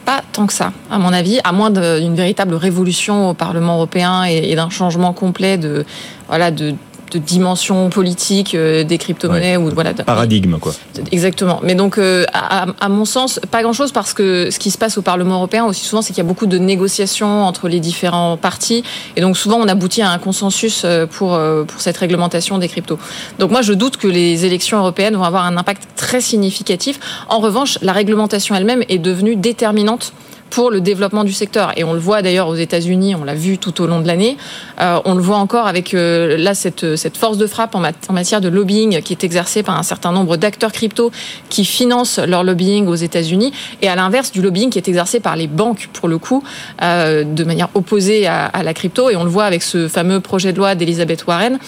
pas 0.04 0.20
tant 0.32 0.46
que 0.46 0.52
ça, 0.52 0.72
à 0.90 0.98
mon 0.98 1.14
avis, 1.14 1.40
à 1.42 1.52
moins 1.52 1.70
d'une 1.70 2.14
véritable 2.14 2.54
révolution 2.54 3.30
au 3.30 3.34
Parlement 3.34 3.76
européen 3.76 4.24
et, 4.28 4.50
et 4.50 4.56
d'un 4.56 4.68
changement 4.68 5.14
complet 5.14 5.56
de, 5.56 5.86
voilà, 6.28 6.50
de, 6.50 6.74
de 7.10 7.18
dimension 7.18 7.90
politique 7.90 8.54
euh, 8.54 8.84
des 8.84 8.98
crypto-monnaies 8.98 9.56
ou 9.56 9.70
voilà 9.70 9.94
paradigme 9.94 10.58
quoi. 10.58 10.72
Exactement. 11.12 11.60
Mais 11.62 11.74
donc 11.74 11.98
euh, 11.98 12.24
à, 12.32 12.66
à, 12.80 12.88
mon 12.88 13.04
sens 13.04 13.40
pas 13.50 13.62
grand-chose 13.62 13.92
parce 13.92 14.12
que 14.12 14.50
ce 14.50 14.58
qui 14.58 14.70
se 14.70 14.78
passe 14.78 14.98
au 14.98 15.02
Parlement 15.02 15.36
européen 15.36 15.64
aussi 15.64 15.84
souvent 15.84 16.02
c'est 16.02 16.12
qu'il 16.12 16.22
y 16.22 16.26
a 16.26 16.28
beaucoup 16.28 16.46
de 16.46 16.58
négociations 16.58 17.44
entre 17.44 17.68
les 17.68 17.80
différents 17.80 18.36
partis 18.36 18.82
et 19.16 19.20
donc 19.20 19.36
souvent 19.36 19.56
on 19.56 19.68
aboutit 19.68 20.02
à 20.02 20.10
un 20.10 20.18
consensus 20.18 20.82
euh, 20.84 21.06
pour 21.06 21.38
pour 21.66 21.80
cette 21.80 21.96
réglementation 21.96 22.58
des 22.58 22.68
cryptos. 22.68 22.98
Donc 23.38 23.50
moi 23.50 23.62
je 23.62 23.72
doute 23.72 23.96
que 23.96 24.08
les 24.08 24.44
élections 24.44 24.78
européennes 24.78 25.16
vont 25.16 25.24
avoir 25.24 25.44
un 25.44 25.56
impact 25.56 25.82
très 25.96 26.20
significatif. 26.20 27.00
En 27.28 27.38
revanche, 27.38 27.78
la 27.82 27.92
réglementation 27.92 28.54
elle-même 28.54 28.82
est 28.88 28.98
devenue 28.98 29.36
déterminante 29.36 30.12
pour 30.50 30.70
le 30.70 30.80
développement 30.80 31.24
du 31.24 31.32
secteur. 31.32 31.72
Et 31.76 31.84
on 31.84 31.92
le 31.92 31.98
voit 31.98 32.22
d'ailleurs 32.22 32.48
aux 32.48 32.54
États-Unis, 32.54 33.14
on 33.14 33.24
l'a 33.24 33.34
vu 33.34 33.58
tout 33.58 33.80
au 33.82 33.86
long 33.86 34.00
de 34.00 34.06
l'année. 34.06 34.36
Euh, 34.80 35.00
on 35.04 35.14
le 35.14 35.22
voit 35.22 35.36
encore 35.36 35.66
avec 35.66 35.94
euh, 35.94 36.36
là 36.36 36.54
cette, 36.54 36.96
cette 36.96 37.16
force 37.16 37.38
de 37.38 37.46
frappe 37.46 37.74
en, 37.74 37.82
matière 38.12 38.40
de 38.40 38.48
lobbying 38.48 39.02
qui 39.02 39.12
est 39.12 39.24
exercée 39.24 39.62
par 39.62 39.78
un 39.78 39.82
certain 39.82 40.12
nombre 40.12 40.36
d'acteurs 40.36 40.72
crypto 40.72 41.10
qui 41.48 41.64
financent 41.64 42.18
leur 42.18 42.44
lobbying 42.44 42.86
aux 42.86 42.94
États-Unis, 42.94 43.52
et 43.82 43.88
à 43.88 43.96
l'inverse 43.96 44.32
du 44.32 44.42
lobbying 44.42 44.70
qui 44.70 44.78
est 44.78 44.88
exercé 44.88 45.20
par 45.20 45.36
les 45.36 45.46
banques 45.46 45.88
pour 45.92 46.08
le 46.08 46.18
coup, 46.18 46.42
euh, 46.82 47.24
de 47.24 47.44
manière 47.44 47.68
opposée 47.74 48.26
à, 48.26 48.46
à, 48.46 48.62
la 48.62 48.74
crypto. 48.74 49.10
Et 49.10 49.16
on 49.16 49.24
le 49.24 49.30
voit 49.30 49.44
avec 49.44 49.62
ce 49.62 49.88
fameux 49.88 50.20
projet 50.20 50.52
de 50.52 50.58
loi 50.58 50.74
d'Elizabeth 50.74 51.26
Warren, 51.26 51.58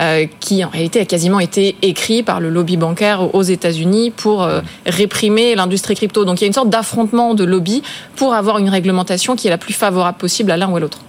euh, 0.00 0.26
qui 0.40 0.64
en 0.64 0.68
réalité 0.68 1.00
a 1.00 1.04
quasiment 1.04 1.40
été 1.40 1.76
écrit 1.82 2.22
par 2.22 2.40
le 2.40 2.48
lobby 2.48 2.76
bancaire 2.76 3.34
aux 3.34 3.42
États-Unis 3.42 4.10
pour 4.10 4.42
euh, 4.42 4.60
réprimer 4.86 5.54
l'industrie 5.54 5.94
crypto. 5.94 6.24
Donc 6.24 6.40
il 6.40 6.44
y 6.44 6.46
a 6.46 6.48
une 6.48 6.52
sorte 6.52 6.70
d'affrontement 6.70 7.34
de 7.34 7.44
lobby 7.44 7.82
pour 8.16 8.34
avoir 8.34 8.58
une 8.58 8.68
réglementation 8.68 9.36
qui 9.36 9.46
est 9.46 9.50
la 9.50 9.58
plus 9.58 9.74
favorable 9.74 10.18
possible 10.18 10.50
à 10.50 10.56
l'un 10.56 10.70
ou 10.70 10.76
à 10.76 10.80
l'autre. 10.80 11.00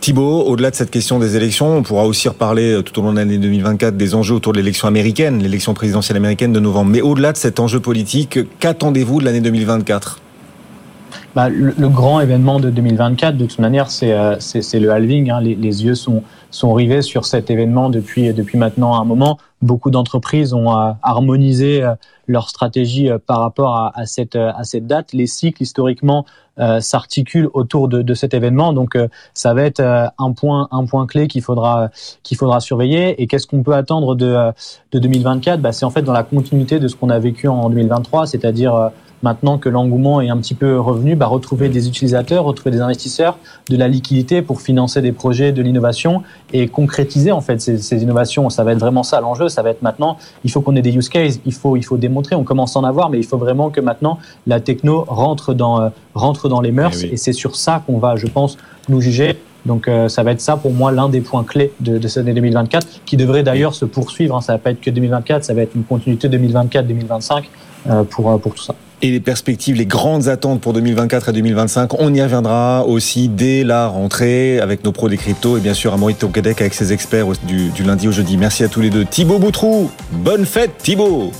Thibault, 0.00 0.42
au-delà 0.42 0.70
de 0.70 0.76
cette 0.76 0.90
question 0.90 1.18
des 1.18 1.36
élections, 1.36 1.78
on 1.78 1.82
pourra 1.82 2.04
aussi 2.04 2.28
reparler 2.28 2.82
tout 2.84 2.98
au 2.98 3.02
long 3.02 3.12
de 3.12 3.16
l'année 3.16 3.38
2024 3.38 3.96
des 3.96 4.14
enjeux 4.14 4.34
autour 4.34 4.52
de 4.52 4.58
l'élection 4.58 4.86
américaine, 4.86 5.42
l'élection 5.42 5.72
présidentielle 5.72 6.18
américaine 6.18 6.52
de 6.52 6.60
novembre. 6.60 6.90
Mais 6.90 7.00
au-delà 7.00 7.32
de 7.32 7.38
cet 7.38 7.58
enjeu 7.58 7.80
politique, 7.80 8.38
qu'attendez-vous 8.58 9.20
de 9.20 9.24
l'année 9.24 9.40
2024 9.40 10.20
bah, 11.34 11.48
le, 11.48 11.74
le, 11.76 11.88
grand 11.88 12.20
événement 12.20 12.60
de 12.60 12.70
2024, 12.70 13.36
de 13.36 13.46
toute 13.46 13.58
manière, 13.58 13.90
c'est 13.90 14.12
euh, 14.12 14.36
le 14.74 14.90
halving. 14.90 15.30
Hein. 15.30 15.40
Les, 15.40 15.56
les, 15.56 15.84
yeux 15.84 15.96
sont, 15.96 16.22
sont 16.50 16.72
rivés 16.72 17.02
sur 17.02 17.24
cet 17.24 17.50
événement 17.50 17.90
depuis, 17.90 18.32
depuis 18.32 18.56
maintenant 18.56 19.00
un 19.00 19.04
moment. 19.04 19.38
Beaucoup 19.60 19.90
d'entreprises 19.90 20.54
ont 20.54 20.70
euh, 20.70 20.92
harmonisé 21.02 21.82
euh, 21.82 21.94
leur 22.28 22.48
stratégie 22.48 23.10
euh, 23.10 23.18
par 23.18 23.40
rapport 23.40 23.74
à, 23.74 23.92
à, 23.96 24.06
cette, 24.06 24.36
à 24.36 24.62
cette 24.62 24.86
date. 24.86 25.12
Les 25.12 25.26
cycles, 25.26 25.60
historiquement, 25.60 26.24
euh, 26.60 26.78
s'articulent 26.78 27.48
autour 27.52 27.88
de, 27.88 28.02
de, 28.02 28.14
cet 28.14 28.32
événement. 28.32 28.72
Donc, 28.72 28.96
ça 29.32 29.54
va 29.54 29.62
être 29.62 29.80
un 29.80 30.32
point, 30.32 30.68
un 30.70 30.84
point 30.84 31.06
clé 31.08 31.26
qu'il 31.26 31.42
faudra, 31.42 31.88
qu'il 32.22 32.36
faudra 32.36 32.60
surveiller. 32.60 33.20
Et 33.20 33.26
qu'est-ce 33.26 33.48
qu'on 33.48 33.64
peut 33.64 33.74
attendre 33.74 34.14
de, 34.14 34.52
de 34.92 34.98
2024 35.00 35.60
bah, 35.60 35.72
C'est 35.72 35.84
en 35.84 35.90
fait 35.90 36.02
dans 36.02 36.12
la 36.12 36.22
continuité 36.22 36.78
de 36.78 36.86
ce 36.86 36.94
qu'on 36.94 37.10
a 37.10 37.18
vécu 37.18 37.48
en 37.48 37.68
2023, 37.70 38.26
c'est-à-dire 38.26 38.92
maintenant 39.24 39.56
que 39.56 39.70
l'engouement 39.70 40.20
est 40.20 40.28
un 40.28 40.36
petit 40.36 40.54
peu 40.54 40.78
revenu, 40.78 41.16
bah, 41.16 41.26
retrouver 41.26 41.70
des 41.70 41.88
utilisateurs, 41.88 42.44
retrouver 42.44 42.70
des 42.70 42.82
investisseurs, 42.82 43.38
de 43.70 43.76
la 43.76 43.88
liquidité 43.88 44.42
pour 44.42 44.60
financer 44.60 45.00
des 45.00 45.12
projets, 45.12 45.50
de 45.50 45.62
l'innovation 45.62 46.22
et 46.52 46.68
concrétiser 46.68 47.32
en 47.32 47.40
fait 47.40 47.60
ces, 47.60 47.78
ces, 47.78 48.02
innovations. 48.02 48.50
Ça 48.50 48.62
va 48.64 48.72
être 48.72 48.78
vraiment 48.78 49.02
ça 49.02 49.20
l'enjeu. 49.20 49.48
Ça 49.48 49.62
va 49.62 49.70
être 49.70 49.82
maintenant, 49.82 50.18
il 50.44 50.50
faut 50.50 50.60
qu'on 50.60 50.76
ait 50.76 50.82
des 50.82 50.94
use 50.94 51.08
cases, 51.08 51.40
il 51.46 51.54
faut, 51.54 51.76
il 51.76 51.84
faut 51.84 51.96
démontrer. 51.96 52.36
On 52.36 52.44
commence 52.44 52.76
à 52.76 52.80
en 52.80 52.84
avoir, 52.84 53.08
mais 53.08 53.18
il 53.18 53.24
faut 53.24 53.38
vraiment 53.38 53.70
que 53.70 53.80
maintenant 53.80 54.18
la 54.46 54.60
techno 54.60 55.04
rentre 55.08 55.54
dans, 55.54 55.80
euh, 55.80 55.88
rentre 56.14 56.50
dans 56.50 56.60
les 56.60 56.70
mœurs. 56.70 57.02
Et, 57.02 57.06
oui. 57.06 57.12
et 57.14 57.16
c'est 57.16 57.32
sur 57.32 57.56
ça 57.56 57.82
qu'on 57.86 57.98
va, 57.98 58.16
je 58.16 58.26
pense, 58.26 58.58
nous 58.90 59.00
juger. 59.00 59.38
Donc 59.64 59.88
euh, 59.88 60.08
ça 60.08 60.22
va 60.22 60.32
être 60.32 60.42
ça 60.42 60.58
pour 60.58 60.74
moi 60.74 60.92
l'un 60.92 61.08
des 61.08 61.22
points 61.22 61.44
clés 61.44 61.72
de, 61.80 61.96
de 61.96 62.08
cette 62.08 62.24
année 62.24 62.34
2024, 62.34 63.00
qui 63.06 63.16
devrait 63.16 63.42
d'ailleurs 63.42 63.74
se 63.74 63.86
poursuivre. 63.86 64.36
Hein. 64.36 64.42
Ça 64.42 64.52
va 64.52 64.58
pas 64.58 64.72
être 64.72 64.82
que 64.82 64.90
2024, 64.90 65.44
ça 65.44 65.54
va 65.54 65.62
être 65.62 65.74
une 65.74 65.84
continuité 65.84 66.28
2024-2025 66.28 67.44
euh, 67.88 68.04
pour, 68.04 68.38
pour 68.38 68.54
tout 68.54 68.62
ça 68.62 68.74
et 69.04 69.10
les 69.10 69.20
perspectives, 69.20 69.76
les 69.76 69.84
grandes 69.84 70.28
attentes 70.28 70.62
pour 70.62 70.72
2024 70.72 71.28
et 71.28 71.32
2025. 71.32 72.00
On 72.00 72.14
y 72.14 72.22
reviendra 72.22 72.86
aussi 72.86 73.28
dès 73.28 73.62
la 73.62 73.86
rentrée 73.86 74.58
avec 74.60 74.82
nos 74.82 74.92
pros 74.92 75.10
des 75.10 75.18
cryptos 75.18 75.58
et 75.58 75.60
bien 75.60 75.74
sûr 75.74 75.92
à 75.92 75.98
Maurice 75.98 76.16
Québec 76.32 76.62
avec 76.62 76.72
ses 76.72 76.94
experts 76.94 77.26
du, 77.46 77.68
du, 77.68 77.82
lundi 77.82 78.08
au 78.08 78.12
jeudi. 78.12 78.38
Merci 78.38 78.64
à 78.64 78.68
tous 78.68 78.80
les 78.80 78.88
deux. 78.88 79.04
Thibaut 79.04 79.38
Boutrou, 79.38 79.90
bonne 80.10 80.46
fête 80.46 80.78
Thibaut 80.78 81.32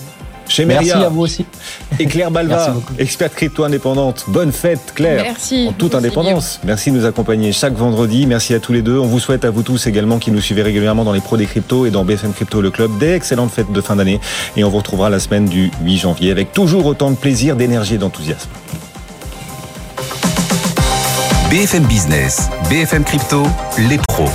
chez 0.49 0.65
Meria. 0.65 0.95
Merci 0.95 1.07
à 1.07 1.09
vous 1.09 1.21
aussi. 1.23 1.47
Et 1.99 2.07
Claire 2.07 2.31
Balva, 2.31 2.77
experte 2.99 3.35
crypto 3.35 3.65
indépendante. 3.65 4.25
Bonne 4.29 4.53
fête, 4.53 4.93
Claire. 4.95 5.23
Merci. 5.23 5.67
En 5.69 5.73
toute 5.73 5.95
indépendance. 5.95 6.61
Merci 6.65 6.91
de 6.91 6.97
nous 6.97 7.07
accompagner 7.07 7.53
chaque 7.53 7.75
vendredi. 7.75 8.27
Merci 8.27 8.55
à 8.55 8.61
tous 8.61 8.73
les 8.73 8.83
deux. 8.83 8.99
On 8.99 9.07
vous 9.07 9.21
souhaite 9.21 9.45
à 9.45 9.51
vous 9.51 9.63
tous 9.63 9.87
également 9.87 10.19
qui 10.19 10.31
nous 10.31 10.41
suivez 10.41 10.63
régulièrement 10.63 11.05
dans 11.05 11.13
les 11.13 11.21
pros 11.21 11.37
des 11.37 11.47
cryptos 11.47 11.87
et 11.87 11.91
dans 11.91 12.05
BFM 12.05 12.33
Crypto, 12.33 12.61
le 12.61 12.71
club, 12.71 12.99
des 12.99 13.13
excellentes 13.13 13.51
fêtes 13.51 13.73
de 13.73 13.81
fin 13.81 13.97
d'année. 13.97 14.21
Et 14.57 14.65
on 14.65 14.71
vous 14.71 14.79
retrouvera 14.79 15.11
la 15.11 15.21
semaine 15.21 15.47
du 15.47 15.71
8 15.83 15.99
janvier 15.99 16.31
avec 16.31 16.53
toujours 16.53 16.87
autant 16.87 17.11
de 17.11 17.17
plaisir, 17.17 17.57
d'énergie 17.57 17.95
et 17.95 17.99
d'enthousiasme. 17.99 18.51
BFM 21.51 21.85
Business, 21.85 22.49
BFM 22.69 23.05
Crypto, 23.05 23.45
les 23.89 23.99
pros. 23.99 24.29